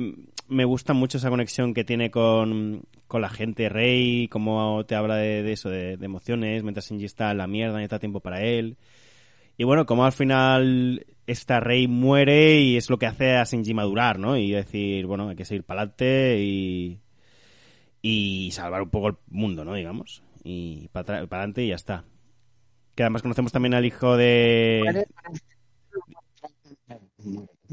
[0.48, 5.16] me gusta mucho esa conexión que tiene con, con la gente, Rey, cómo te habla
[5.16, 8.76] de, eso, de, emociones, mientras Shinji está en la mierda, necesita tiempo para él.
[9.56, 13.74] Y bueno, como al final esta Rey muere y es lo que hace a Shinji
[13.74, 14.36] madurar, ¿no?
[14.36, 17.00] Y decir, bueno, hay que seguir para adelante y,
[18.00, 19.74] y salvar un poco el mundo, ¿no?
[19.74, 20.22] Digamos.
[20.44, 22.04] Y para adelante y ya está.
[22.94, 25.06] Que además conocemos también al hijo de...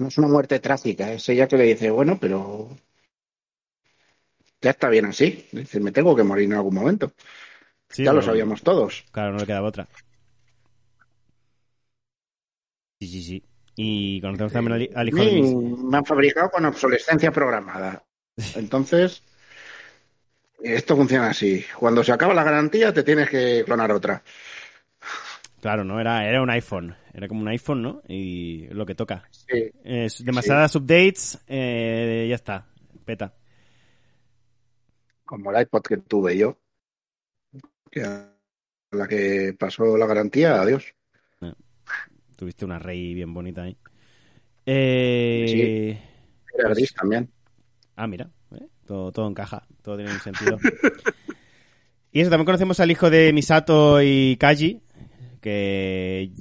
[0.06, 2.70] No es una muerte trágica, es ella que le dice, bueno, pero
[4.62, 5.47] ya está bien así.
[5.51, 7.12] Dice, me tengo que morir en algún momento.
[7.89, 9.03] Sí, ya lo sabíamos todos.
[9.12, 9.88] Claro, no le quedaba otra.
[12.99, 13.43] Sí, sí, sí.
[13.76, 15.56] Y conocemos también al, hi- al hijo de mí Miss.
[15.84, 18.03] me han fabricado con obsolescencia programada.
[18.56, 19.24] Entonces,
[20.62, 21.66] esto funciona así.
[21.80, 24.22] Cuando se acaba la garantía, te tienes que clonar otra.
[25.66, 25.99] Claro, ¿no?
[25.99, 26.95] Era, era un iPhone.
[27.11, 28.03] Era como un iPhone, ¿no?
[28.07, 29.28] Y lo que toca.
[29.32, 29.72] Sí.
[30.24, 32.68] Demasiadas updates, eh, ya está.
[33.03, 33.34] Peta.
[35.26, 36.59] Como el iPod que tuve yo.
[37.89, 38.32] Que a
[38.91, 40.93] la que pasó la garantía, adiós.
[42.36, 43.76] Tuviste una rey bien bonita ahí.
[44.68, 45.99] Eh...
[46.53, 47.28] Era Pues- gris también.
[47.95, 48.30] Ah, mira.
[48.51, 48.68] ¿eh?
[48.86, 49.66] Todo, todo encaja.
[49.82, 50.59] Todo tiene un sentido.
[52.11, 54.85] y eso, también conocemos al hijo de Misato y Kaji.
[55.46, 56.32] Que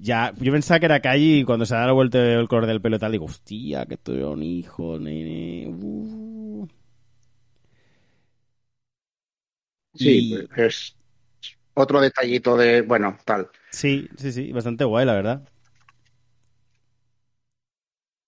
[0.00, 0.32] ya.
[0.38, 2.96] Yo pensaba que era Kaji y cuando se da la vuelta el color del pelo
[2.96, 5.66] y tal, digo, hostia, que tuve un hijo, nene.
[5.68, 6.68] uh".
[9.94, 10.96] Sí, Y- es
[11.74, 13.50] otro detallito de, bueno, tal.
[13.70, 15.48] Sí, sí, sí, bastante guay, la verdad.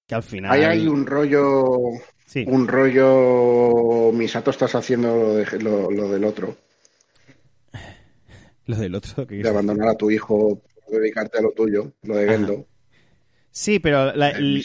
[0.06, 0.52] Que al final.
[0.52, 1.78] Ahí hay un rollo,
[2.26, 6.56] Sí, un rollo, Misato estás haciendo lo, de- lo- lo del otro,
[8.72, 9.26] lo del otro.
[9.26, 12.32] que- de abandonar a tu hijo, dedicarte a lo tuyo, lo de Ajá.
[12.32, 12.66] Gendo.
[13.50, 14.64] Sí, pero, la- El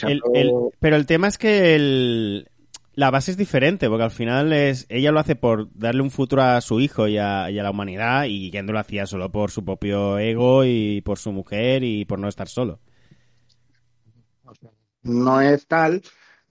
[0.78, 2.48] pero el tema es que el-
[2.94, 6.42] la base es diferente, porque al final es ella lo hace por darle un futuro
[6.42, 9.50] a su hijo y a, y a la humanidad, y Gendo lo hacía solo por
[9.50, 12.80] su propio ego y por su mujer y por no estar solo.
[15.02, 16.02] No es tal,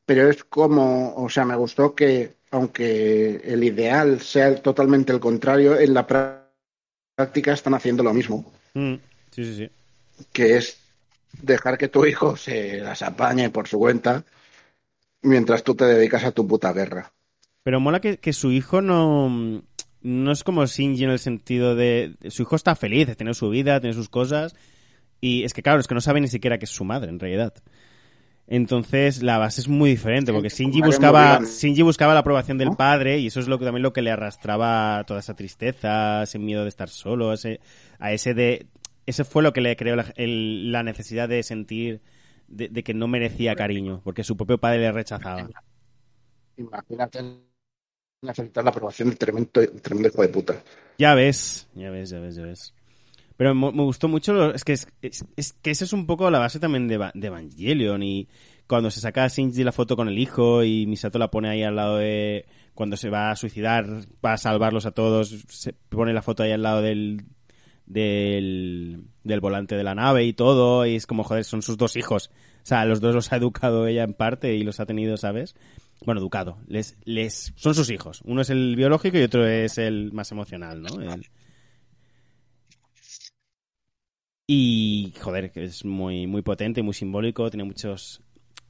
[0.06, 5.80] pero es como, o sea, me gustó que, aunque el ideal sea totalmente el contrario,
[5.80, 6.41] en la prá-
[7.16, 8.52] práctica están haciendo lo mismo.
[8.74, 8.96] Mm,
[9.32, 9.70] Sí, sí, sí.
[10.34, 10.78] que es
[11.42, 14.24] dejar que tu hijo se las apañe por su cuenta
[15.22, 17.12] mientras tú te dedicas a tu puta guerra.
[17.64, 19.62] Pero mola que, que su hijo no,
[20.02, 22.16] no es como Shinji en el sentido de...
[22.30, 24.56] Su hijo está feliz, tiene su vida, tiene sus cosas.
[25.22, 27.20] Y es que, claro, es que no sabe ni siquiera que es su madre, en
[27.20, 27.54] realidad.
[28.54, 31.40] Entonces, la base es muy diferente, porque Shinji buscaba.
[31.46, 34.12] Shinji buscaba la aprobación del padre, y eso es lo que también lo que le
[34.12, 37.62] arrastraba toda esa tristeza, ese miedo de estar solo, ese,
[38.00, 38.68] a ese de...
[39.06, 42.02] Ese fue lo que le creó la, el- la necesidad de sentir
[42.48, 45.50] de, de que no merecía cariño, porque su propio padre le rechazaba.
[46.58, 47.20] Imagínate
[48.22, 49.50] necesitar la aprobación del tremendo,
[49.82, 50.64] tremendo hijo de puta.
[50.98, 52.74] Ya ves, ya ves, ya ves, ya ves.
[53.42, 56.06] Pero me, me gustó mucho, lo- es que es, es- es que esa es un
[56.06, 58.28] poco la base también de, de Evangelion y
[58.68, 61.64] cuando se saca a Shinji la foto con el hijo y Misato la pone ahí
[61.64, 62.46] al lado de...
[62.76, 63.88] Cuando se va a suicidar,
[64.24, 67.24] va a salvarlos a todos, se pone la foto ahí al lado del,
[67.88, 71.96] del, del volante de la nave y todo, y es como, joder, son sus dos
[71.96, 72.30] hijos.
[72.58, 75.56] O sea, los dos los ha educado ella en parte y los ha tenido, ¿sabes?
[76.06, 76.58] Bueno, educado.
[76.68, 78.22] Les, les, son sus hijos.
[78.24, 81.02] Uno es el biológico y otro es el más emocional, ¿no?
[81.02, 81.28] El-
[84.54, 88.22] Y, joder, que es muy, muy potente, muy simbólico, tiene muchos...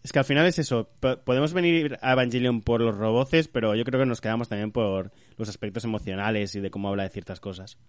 [0.03, 3.73] Es que al final es eso, po- podemos venir a Evangelion por los roboces, pero
[3.73, 7.09] yo creo que nos quedamos también por los aspectos emocionales y de cómo habla de
[7.09, 7.79] ciertas cosas.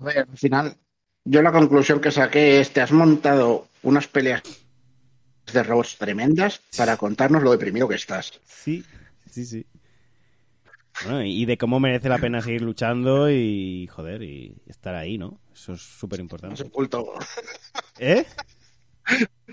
[0.00, 0.74] A ver, al final,
[1.26, 4.42] yo la conclusión que saqué es: te has montado unas peleas
[5.52, 8.40] de robots tremendas para contarnos lo deprimido que estás.
[8.46, 8.82] Sí,
[9.30, 9.66] sí, sí.
[11.04, 15.40] Bueno, y de cómo merece la pena seguir luchando y, joder, y estar ahí, ¿no?
[15.52, 16.62] Eso es súper Más importante.
[16.64, 17.12] oculto.
[17.98, 18.24] ¿Eh?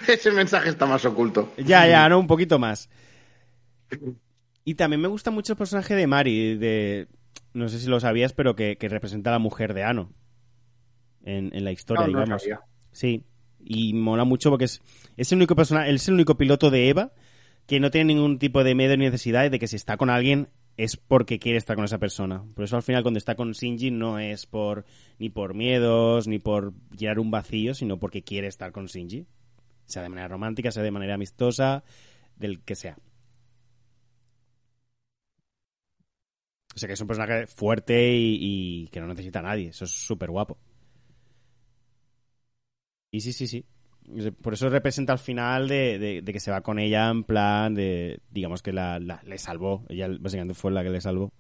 [0.07, 1.51] Ese mensaje está más oculto.
[1.57, 2.89] Ya, ya, no, un poquito más.
[4.65, 7.07] Y también me gusta mucho el personaje de Mari, de...
[7.53, 10.13] No sé si lo sabías, pero que, que representa a la mujer de Ano.
[11.23, 12.41] En, en la historia, No, no digamos.
[12.43, 12.59] sabía.
[12.91, 13.23] Sí.
[13.63, 14.81] Y mola mucho porque es,
[15.17, 17.11] es el único personaje, él es el único piloto de Eva
[17.65, 20.47] que no tiene ningún tipo de miedo ni necesidad de que si está con alguien
[20.79, 22.41] es porque quiere estar con esa persona.
[22.55, 24.85] Por eso al final cuando está con Shinji no es por
[25.19, 29.25] ni por miedos ni por llenar un vacío, sino porque quiere estar con Shinji.
[29.85, 31.83] Sea de manera romántica, sea de manera amistosa,
[32.37, 32.97] del que sea.
[36.75, 38.37] O sea que es un personaje fuerte y,
[38.83, 39.69] y que no necesita a nadie.
[39.69, 40.57] Eso es súper guapo.
[43.11, 43.65] Y sí, sí, sí.
[44.41, 47.75] Por eso representa al final de, de- de que se va con ella en plan
[47.75, 49.85] de, digamos que la, la- le salvó.
[49.89, 51.31] Ella básicamente fue la que le salvó.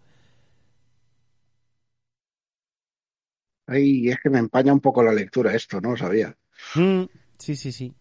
[3.67, 6.35] Ay, es que me empaña un poco la lectura esto, no lo sabía.
[6.73, 7.05] Mm,
[7.37, 7.93] sí, sí, sí.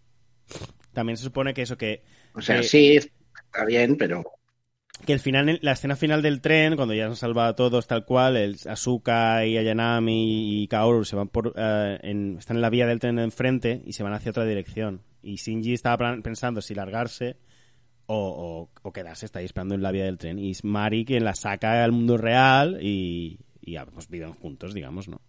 [0.93, 2.03] También se supone que eso, que,
[2.33, 4.23] O sea, sí, está bien, pero
[5.07, 7.86] que el final, la escena final del tren, cuando ya se han salvado a todos
[7.86, 12.61] tal cual, el Asuka y Ayanami y Kaoru se van por, eh, en- están en
[12.62, 15.03] la vía del tren de enfrente y se van hacia otra dirección.
[15.22, 17.36] Y Shinji estaba pensando si largarse
[18.07, 20.38] o, o- o quedarse, está ahí esperando en la vía del tren.
[20.38, 25.09] Y es Mari quien la saca al mundo real y, y pues viven juntos, digamos,
[25.09, 25.20] ¿no?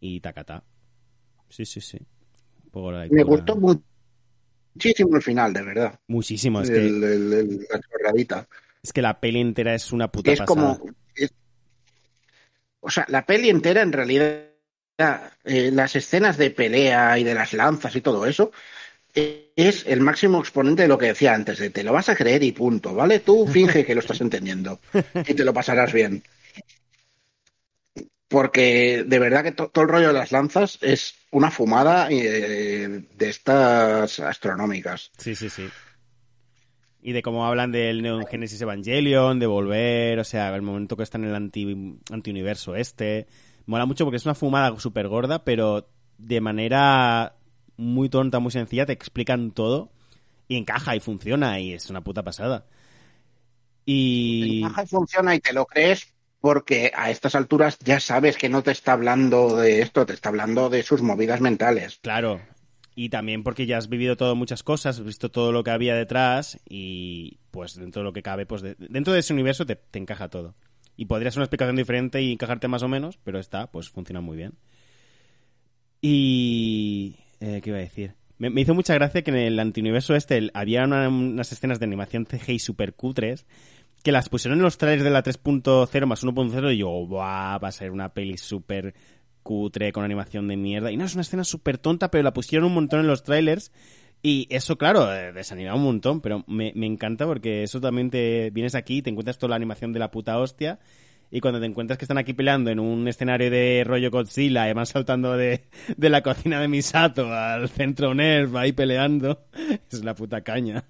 [0.00, 0.64] Y tacata.
[1.48, 1.98] Sí, sí, sí.
[2.92, 3.82] La me gustó mu-
[4.74, 6.00] muchísimo el final, de verdad.
[6.08, 6.60] Muchísimo.
[6.60, 8.48] Es que, El- el- el- la chorradita.
[8.82, 10.78] es que la peli entera es una puta Es pasada.
[10.78, 10.90] como.
[11.14, 11.32] es-
[12.80, 14.46] o sea, la peli entera, en realidad,
[15.44, 18.52] eh, las escenas de pelea y de las lanzas y todo eso,
[19.14, 22.16] eh, es el máximo exponente de lo que decía antes, de te lo vas a
[22.16, 23.20] creer y punto, ¿vale?
[23.20, 23.46] Tú
[23.82, 24.80] finge que lo estás entendiendo
[25.26, 26.22] y te lo pasarás bien.
[28.30, 33.04] Porque de verdad que to- todo el rollo de las lanzas es una fumada eh,
[33.12, 35.10] de estas astronómicas.
[35.18, 35.66] Sí, sí, sí.
[37.02, 41.02] Y de cómo hablan del Neon Genesis Evangelion, de volver, o sea, el momento que
[41.02, 43.26] está en el anti, antiuniverso este.
[43.66, 47.34] Mola mucho porque es una fumada súper gorda, pero de manera
[47.76, 49.90] muy tonta, muy sencilla, te explican todo
[50.46, 52.64] y encaja y funciona y es una puta pasada.
[53.84, 54.62] Y...
[54.62, 58.62] Encaja y funciona y te lo crees porque a estas alturas ya sabes que no
[58.62, 61.98] te está hablando de esto, te está hablando de sus movidas mentales.
[62.02, 62.40] Claro.
[62.94, 65.94] Y también porque ya has vivido todo muchas cosas, has visto todo lo que había
[65.94, 69.78] detrás y pues dentro de lo que cabe, pues de- dentro de ese universo te,
[69.94, 70.54] encaja todo.
[70.96, 74.20] Y podría ser una explicación diferente y encajarte más o menos, pero esta pues funciona
[74.20, 74.54] muy bien.
[76.02, 77.16] Y...
[77.40, 78.14] eh, ¿Qué iba a decir?
[78.38, 81.84] Me, hizo mucha gracia que en el antiuniverso este el- había una- unas escenas de
[81.86, 83.46] animación CGI super cutres
[84.02, 87.58] que las pusieron en los trailers de la 3.0 más 1.0 y yo, ¡buah!
[87.58, 88.94] Va a ser una peli súper
[89.42, 90.90] cutre con animación de mierda.
[90.90, 93.72] Y no, es una escena súper tonta, pero la pusieron un montón en los trailers.
[94.22, 98.50] Y eso, claro, eh, desanima un montón, pero me, me encanta porque eso también te
[98.50, 100.78] vienes aquí y te encuentras toda la animación de la puta hostia
[101.30, 104.88] y cuando te encuentras que están aquí peleando en un escenario de rollo Godzilla, además
[104.88, 105.62] saltando de,
[105.96, 109.46] de la cocina de Misato al centro Nerv ahí peleando,
[109.90, 110.84] es la puta caña.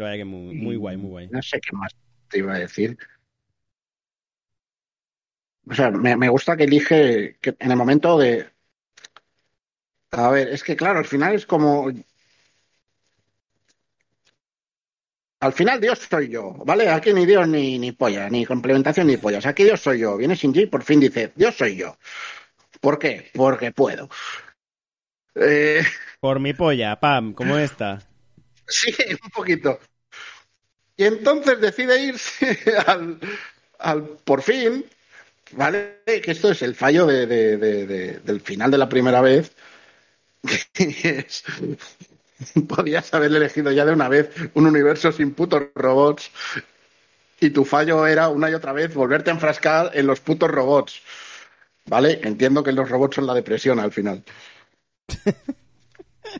[0.00, 1.28] Pero vaya que muy, muy guay, muy guay.
[1.28, 1.94] No sé qué más
[2.30, 2.96] te iba a decir.
[5.70, 8.48] O sea, me, me gusta que elige que en el momento de.
[10.12, 11.90] A ver, es que claro, al final es como.
[15.40, 16.88] Al final Dios soy yo, ¿vale?
[16.88, 19.44] Aquí ni Dios ni, ni polla, ni complementación ni pollas.
[19.44, 20.16] Aquí Dios soy yo.
[20.16, 21.98] Viene Shinji y por fin dice, Dios soy yo.
[22.80, 23.30] ¿Por qué?
[23.34, 24.08] Porque puedo.
[25.34, 25.82] Eh,
[26.20, 28.02] Por mi polla, pam, ¿cómo está?
[28.68, 28.92] Sí,
[29.22, 29.78] un poquito.
[30.96, 33.18] Y entonces decide irse al,
[33.78, 34.84] al por fin,
[35.52, 36.02] ¿vale?
[36.06, 39.52] Que esto es el fallo de, de- de- de- del final de la primera vez.
[40.78, 41.44] es-
[42.68, 46.30] podías haber elegido ya de una vez un universo sin putos robots.
[47.40, 51.00] Y tu fallo era una y otra vez volverte a enfrascar en los putos robots.
[51.86, 52.20] ¿Vale?
[52.24, 54.24] Entiendo que los robots son la depresión al final.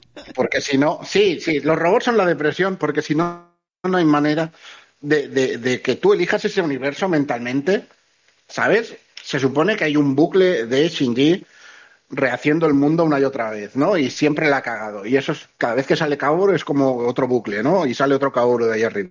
[0.35, 3.50] Porque si no, sí, sí, los robots son la depresión, porque si no,
[3.89, 4.53] no hay manera
[5.01, 7.87] de, de- de que tú elijas ese universo mentalmente,
[8.49, 8.97] ¿sabes?
[9.23, 11.45] Se supone que hay un bucle de Shinji
[12.11, 13.97] rehaciendo el mundo una y otra vez, ¿no?
[13.97, 15.07] Y siempre la ha cagado.
[15.07, 17.87] Y eso es, cada vez que sale Kaoru es como otro bucle, ¿no?
[17.87, 19.11] Y sale otro Kaoru de ahí arriba.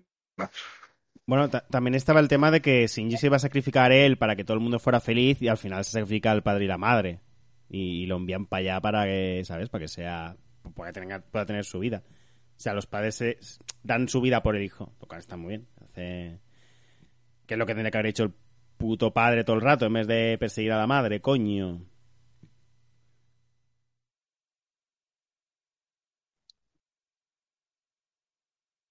[1.26, 4.36] Bueno, ta- también estaba el tema de que Shinji se iba a sacrificar él para
[4.36, 6.78] que todo el mundo fuera feliz y al final se sacrifica el padre y la
[6.78, 7.20] madre.
[7.70, 9.70] Y, y lo envían para allá para que, ¿sabes?
[9.70, 10.36] Para que sea.
[10.74, 12.04] Pueda tener, pueda tener su vida.
[12.60, 13.40] O sea, los padres se-
[13.84, 14.94] dan su vida por el hijo.
[15.00, 15.68] Lo cual está muy bien.
[15.82, 16.40] Hace...
[17.46, 18.34] Que es lo que tendría que haber hecho el
[18.78, 21.82] puto padre todo el rato en vez de perseguir a la madre, coño.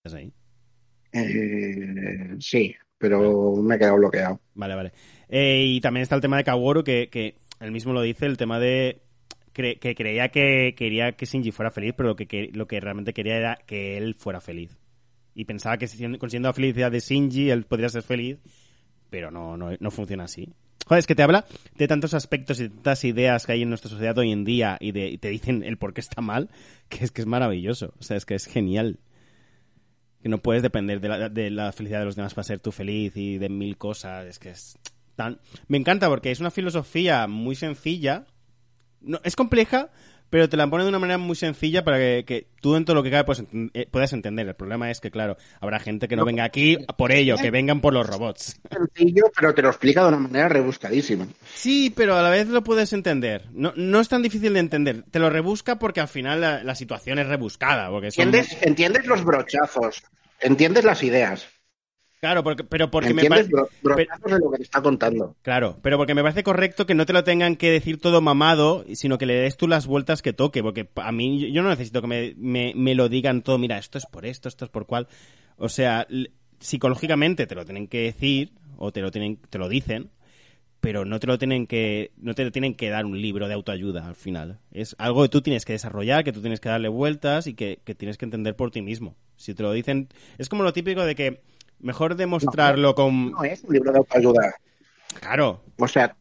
[0.05, 0.33] ¿Estás ahí?
[1.12, 4.41] Eh, sí, pero me he quedado bloqueado.
[4.55, 4.93] Vale, vale.
[5.29, 8.37] Eh, y también está el tema de Kaworu, que, que él mismo lo dice, el
[8.37, 9.03] tema de
[9.59, 12.79] cre- que creía que quería que Shinji fuera feliz, pero lo que, que- lo que
[12.81, 14.79] realmente quería era que él fuera feliz.
[15.35, 15.87] Y pensaba que
[16.19, 18.39] consiguiendo la felicidad de Shinji, él podría ser feliz,
[19.11, 20.49] pero no, no, no funciona así.
[20.87, 21.45] Joder, es que te habla
[21.77, 24.79] de tantos aspectos y de tantas ideas que hay en nuestra sociedad hoy en día
[24.81, 26.49] y, de, y te dicen el por qué está mal,
[26.89, 27.93] que es que es maravilloso.
[27.99, 28.99] O sea, es que es genial.
[30.23, 32.73] Que no puedes depender de la, de la felicidad de los demás para ser tú
[32.73, 34.27] feliz y de mil cosas.
[34.27, 34.79] Es que es
[35.15, 35.39] tan...
[35.69, 38.27] Me encanta porque es una filosofía muy sencilla.
[39.01, 39.89] No, es compleja,
[40.31, 42.97] pero te la pone de una manera muy sencilla para que, que tú dentro de
[42.97, 44.47] lo que cabe pues, ent- eh, puedas entender.
[44.47, 47.81] El problema es que, claro, habrá gente que no venga aquí por ello, que vengan
[47.81, 48.61] por los robots.
[48.71, 51.27] Sencillo, pero te lo explica de una manera rebuscadísima.
[51.55, 53.47] Sí, pero a la vez lo puedes entender.
[53.53, 55.05] No, no es tan difícil de entender.
[55.11, 57.89] Te lo rebusca porque al final la, la situación es rebuscada.
[57.89, 60.03] Porque son- ¿Entiendes, entiendes los brochazos,
[60.41, 61.49] entiendes las ideas,
[62.21, 63.49] Claro, porque, pero porque me parece...
[63.49, 65.37] de lo que te está contando.
[65.43, 68.85] Claro, pero porque me parece correcto que no te lo tengan que decir todo mamado,
[68.95, 72.01] sino que le des tú las vueltas que toque, porque a mí yo no necesito
[72.01, 74.87] que me, me, me lo digan todo, mira, esto es por esto, esto es por
[74.87, 75.07] cual.
[75.57, 76.09] O sea,
[76.59, 80.11] psicológicamente te lo tienen que decir, o te lo tienen, te lo dicen,
[80.81, 83.55] pero no te lo tienen que, no te lo tienen que dar un libro de
[83.55, 84.59] autoayuda al final.
[84.73, 87.81] Es algo que tú tienes que desarrollar, que tú tienes que darle vueltas y que,
[87.85, 89.14] que tienes que entender por ti mismo.
[89.37, 91.43] Si te lo dicen, es como lo típico de que
[91.81, 94.55] mejor demostrarlo con, No es un libro de autoayuda.
[95.20, 96.14] claro, O sea,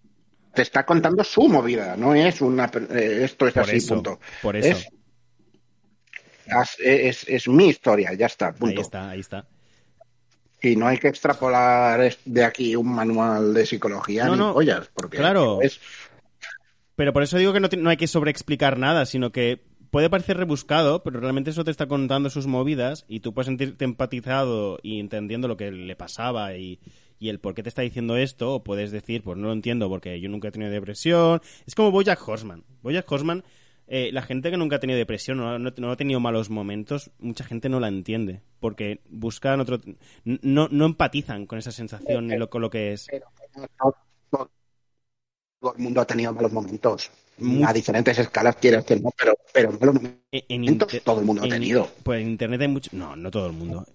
[0.53, 2.65] te está contando su movida, no es una.
[2.91, 4.19] eh, esto es Por así, eso, punto.
[4.41, 4.77] por eso.
[6.45, 8.79] Es, es, es mi historia, ya está, punto.
[8.79, 9.47] Ahí está, ahí está.
[10.61, 14.89] Y no hay que extrapolar de aquí un manual de psicología No, ni no, pollas,
[14.93, 15.59] porque claro.
[15.61, 15.79] es
[16.95, 19.61] Pero por eso digo que no, no hay que sobreexplicar nada, sino que
[19.91, 23.85] puede parecer rebuscado, pero realmente eso te está contando sus movidas y tú puedes sentirte
[23.85, 26.79] empatizado y entendiendo lo que le pasaba y,
[27.19, 29.89] y el por qué te está diciendo esto, o puedes decir, pues no lo entiendo
[29.89, 31.41] porque yo nunca he tenido depresión.
[31.65, 32.63] Es como Bojack Horseman.
[32.83, 33.43] Bojack Horseman,
[33.87, 37.11] eh, la gente que nunca ha tenido depresión, no, no- no ha tenido malos momentos,
[37.19, 39.79] mucha gente no la entiende, porque buscan otro...
[40.25, 43.07] No, no empatizan con esa sensación ni con lo que es.
[45.59, 47.11] Todo el mundo ha tenido malos momentos.
[47.65, 51.43] A diferentes escalas, quieras que no, pero, pero malos momentos En- en todo el mundo
[51.43, 51.87] ha en- tenido.
[52.03, 52.89] Pues en internet hay mucho.
[52.93, 53.85] No, no todo el mundo.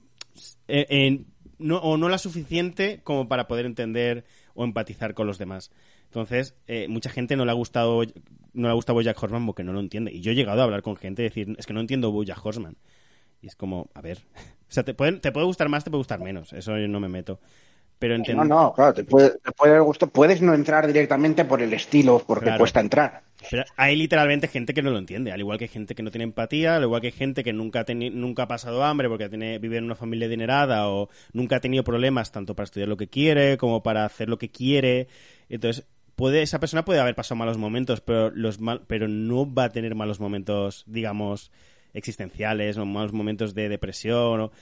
[0.68, 1.24] Eh,
[1.58, 5.70] no, o no la suficiente como para poder entender o empatizar con los demás.
[6.04, 8.02] Entonces, eh, mucha gente no le ha gustado
[8.54, 10.12] no le ha gustado Bojack Horseman porque no lo entiende.
[10.12, 12.44] Y yo he llegado a hablar con gente y decir, es que no entiendo Bojack
[12.44, 12.76] Horseman.
[13.40, 14.18] Y es como, a ver,
[14.68, 16.52] o sea, te puede, te puede gustar más, te puede gustar menos.
[16.52, 17.40] Eso yo no me meto.
[17.98, 20.06] Pero No, no, claro, te puede, te puede dar gusto.
[20.08, 22.60] Puedes no entrar directamente por el estilo, porque Claro.
[22.60, 23.22] cuesta entrar.
[23.50, 26.24] Pero hay literalmente gente que no lo entiende, al igual que gente que no tiene
[26.24, 29.78] empatía, al igual que gente que nunca ha, nunca ha pasado hambre porque tiene, vive
[29.78, 33.56] en una familia adinerada o nunca ha tenido problemas tanto para estudiar lo que quiere
[33.58, 35.08] como para hacer lo que quiere.
[35.48, 39.64] Entonces, puede, esa persona puede haber pasado malos momentos, pero, los mal, pero no va
[39.64, 41.50] a tener malos momentos, digamos,
[41.94, 44.40] existenciales o malos momentos de depresión.
[44.40, 44.52] o-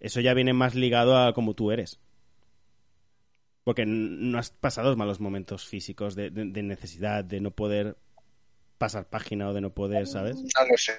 [0.00, 2.00] eso ya viene más ligado a cómo tú eres.
[3.64, 7.96] Porque no has pasado malos momentos físicos de, de- de necesidad, de no poder
[8.78, 10.36] pasar página o de no poder, ¿sabes?
[10.36, 10.92] No lo sé.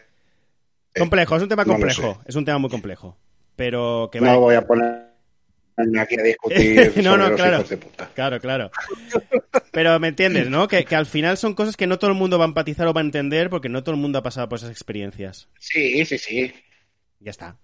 [0.97, 2.19] Complejo, es un tema no lo complejo, sé.
[2.29, 3.17] es un tema muy complejo.
[3.55, 5.01] Pero que No va- voy a ponerme
[5.99, 7.55] aquí a discutir No, sobre no, los claro.
[7.57, 8.09] hijos de puta.
[8.13, 8.71] Claro, claro.
[9.71, 10.67] Pero me entiendes, ¿no?
[10.67, 12.93] Que, que al final son cosas que no todo el mundo va a empatizar o
[12.93, 15.47] va a entender porque no todo el mundo ha pasado por esas experiencias.
[15.59, 16.53] Sí, sí, sí.
[17.19, 17.57] Ya está.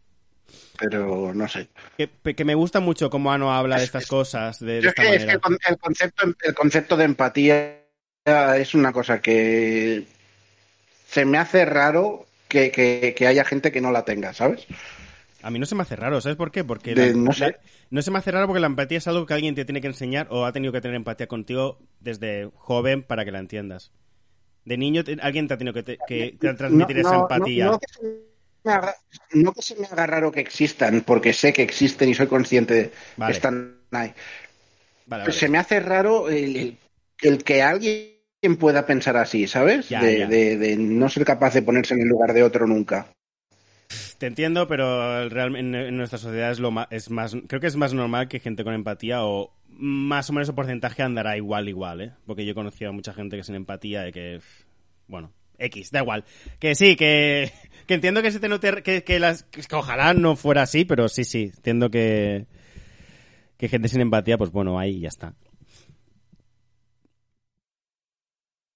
[0.80, 1.67] Pero no sé.
[1.97, 4.95] Que, que me gusta mucho cómo Ano habla de estas Es- cosas de, Yo es
[4.95, 5.34] esta es que manera.
[5.34, 7.78] el, con- el concepto, el concepto de empatía
[8.25, 10.05] es una cosa que
[11.07, 14.65] se me hace raro que, que- que haya gente que no la tenga, ¿sabes?
[15.43, 16.63] A mí no se me hace raro, ¿sabes por qué?
[16.63, 17.45] Porque De- la- no sé.
[17.51, 17.57] la-
[17.89, 19.88] no se me hace raro porque la empatía es algo que alguien te tiene que
[19.88, 23.91] enseñar o ha tenido que tener empatía contigo desde joven para que la entiendas.
[24.65, 27.65] De niño te- alguien te ha tenido que, te- que te transmitir esa empatía.
[27.65, 27.86] No, que
[28.72, 28.95] haga,
[29.34, 32.74] no que se me haga raro que existan, porque sé que existen y soy consciente
[32.74, 33.32] de Vale.
[33.32, 34.13] que están ahí.
[35.05, 35.34] Vale, vale.
[35.34, 36.78] Se me hace raro el,
[37.45, 38.13] que alguien
[38.59, 39.89] pueda pensar así, ¿sabes?
[39.89, 40.28] Ya, de, ya.
[40.28, 43.07] de- de no ser capaz de ponerse en el lugar de otro nunca.
[44.18, 47.68] Te entiendo, pero el real- en, nuestra sociedad es lo ma- es más, creo que
[47.68, 51.70] es más normal que gente con empatía o más o menos el porcentaje andará igual,
[51.70, 52.11] igual, ¿eh?
[52.26, 54.41] Porque yo he conocido a mucha gente que sin empatía y que,
[55.07, 56.23] bueno, X, da igual.
[56.59, 57.51] Que sí, que,
[57.87, 61.07] que entiendo que se te note, que, que las, que ojalá no fuera así, pero
[61.09, 62.47] sí, sí, entiendo que,
[63.57, 65.33] que gente sin empatía, pues bueno, ahí ya está.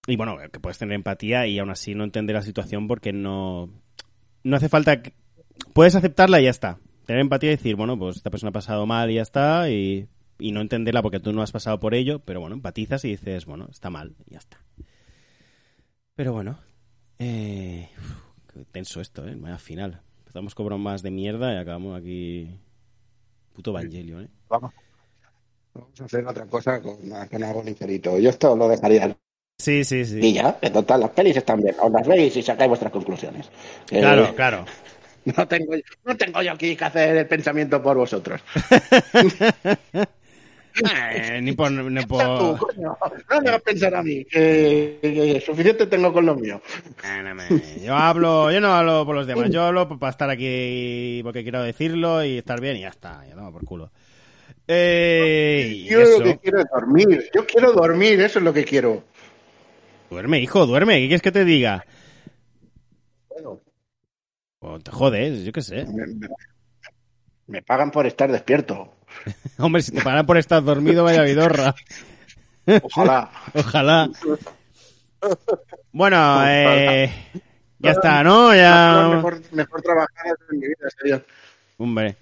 [0.08, 3.70] Y bueno, que puedes tener empatía y aún así no entender la situación porque no,
[4.44, 5.14] no hace falta que-
[5.74, 6.80] puedes aceptarla y ya está.
[7.06, 10.08] Tener empatía y decir, bueno, pues esta persona ha pasado mal y ya está, y,
[10.40, 13.46] y no entenderla porque tú no has pasado por ello, pero bueno, empatizas y dices,
[13.46, 14.58] bueno, está mal y ya está.
[16.16, 16.60] Pero bueno,
[17.22, 17.90] eh,
[18.54, 19.36] qué tenso esto, ¿eh?
[19.38, 20.02] Vaya final.
[20.20, 22.50] Empezamos con bromas de mierda y acabamos aquí...
[23.54, 24.30] Puto Evangelion, ¿eh?
[24.50, 24.74] Vamos.
[25.74, 26.98] Vamos a hacer otra cosa con,
[27.30, 28.18] con algo ligerito.
[28.18, 29.16] Yo esto lo dejaría
[29.58, 30.20] Sí, sí, sí.
[30.20, 30.58] y ya.
[30.62, 31.76] En total, las pelis están bien.
[31.80, 33.48] Os las veis y sacáis vuestras conclusiones.
[33.92, 34.66] Eh, Claro, claro.
[35.24, 38.42] No tengo, no tengo yo aquí que hacer el pensamiento por vosotros.
[41.14, 41.72] Eh, ni por...
[41.72, 42.58] Ni tú, por...
[42.58, 42.98] coño.
[43.30, 44.24] No me vas a pensar a mí.
[44.26, 46.62] Que, que suficiente tengo con lo mío.
[47.04, 50.30] Eh, no me- Yo hablo, yo no hablo por los demás, yo hablo para estar
[50.30, 53.92] aquí porque quiero decirlo y estar bien y ya está, ya toma por culo.
[54.68, 56.20] Eh, Yo eso.
[56.20, 57.30] lo que quiero es dormir.
[57.36, 59.04] Yo quiero dormir, eso es lo que quiero.
[60.10, 61.86] Duerme, hijo, duerme, ¿qué quieres que te diga?
[63.30, 63.60] Bueno,
[64.60, 65.86] O te jodes, yo qué sé.
[65.86, 66.28] me, me-
[67.48, 68.94] me pagan por estar despierto.
[69.58, 71.76] Hombre, si te paran por estar dormido, vaya vidorra.
[72.84, 73.32] Ojalá.
[73.54, 74.10] Ojalá.
[75.92, 77.12] Bueno, eh,
[77.80, 78.54] ya está, ¿no?
[78.56, 79.10] Ya...
[79.16, 81.24] Mejor, mejor trabajar en mi vida, sería.
[81.78, 82.16] Hombre.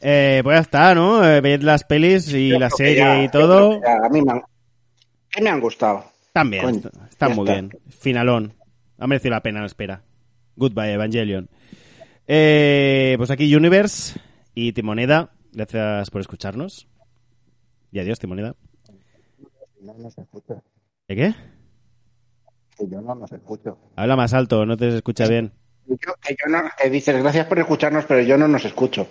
[0.00, 1.24] Eh, pues ya está, ¿no?
[1.28, 3.80] Eh, ved las pelis y Yo la serie ya, y todo.
[3.82, 4.42] ya, a mí me han,
[5.30, 6.04] que me han gustado.
[6.32, 7.52] También, Coño, está, está ya muy está.
[7.60, 7.78] bien.
[7.98, 8.54] Finalón.
[8.98, 10.02] Ha merecido la pena la espera.
[10.56, 11.48] Goodbye, Evangelion.
[12.26, 14.20] Eh, pues aquí Universe
[14.54, 15.30] y Timoneda.
[15.58, 16.86] Gracias por escucharnos.
[17.90, 18.54] Y adiós, Timoneda.
[19.80, 20.62] No nos escucha.
[21.08, 21.34] ¿De qué?
[22.76, 23.76] Que yo no nos escucho.
[23.96, 25.50] Habla más alto, no te escucha bien.
[25.84, 29.08] Que yo, que yo no, que dices gracias por escucharnos, pero yo no nos escucho.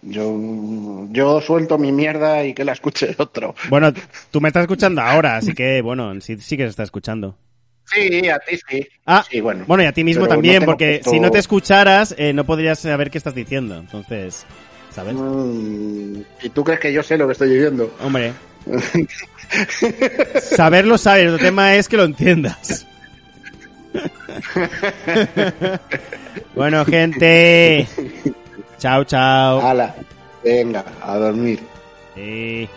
[0.00, 3.54] Yo, yo suelto mi mierda y que la escuche otro.
[3.68, 3.92] Bueno,
[4.30, 7.36] tú me estás escuchando ahora, así que, bueno, sí, sí que se está escuchando.
[7.84, 8.88] Sí, a ti sí.
[9.04, 9.66] Ah, sí, bueno.
[9.66, 12.78] bueno, y a ti mismo Pero también, porque si no te escucharas, eh, no podrías
[12.78, 13.76] saber qué estás diciendo.
[13.76, 14.46] Entonces,
[14.94, 15.14] ¿sabes?
[15.14, 17.94] Mm, ¿Y tú crees que yo sé lo que estoy diciendo?
[18.02, 18.32] Hombre,
[20.56, 22.86] saberlo sabes, el tema es que lo entiendas.
[26.54, 27.88] bueno, gente.
[28.78, 29.60] Chao, chao.
[29.60, 29.94] Hala,
[30.44, 31.60] venga, a dormir.
[32.14, 32.68] Sí.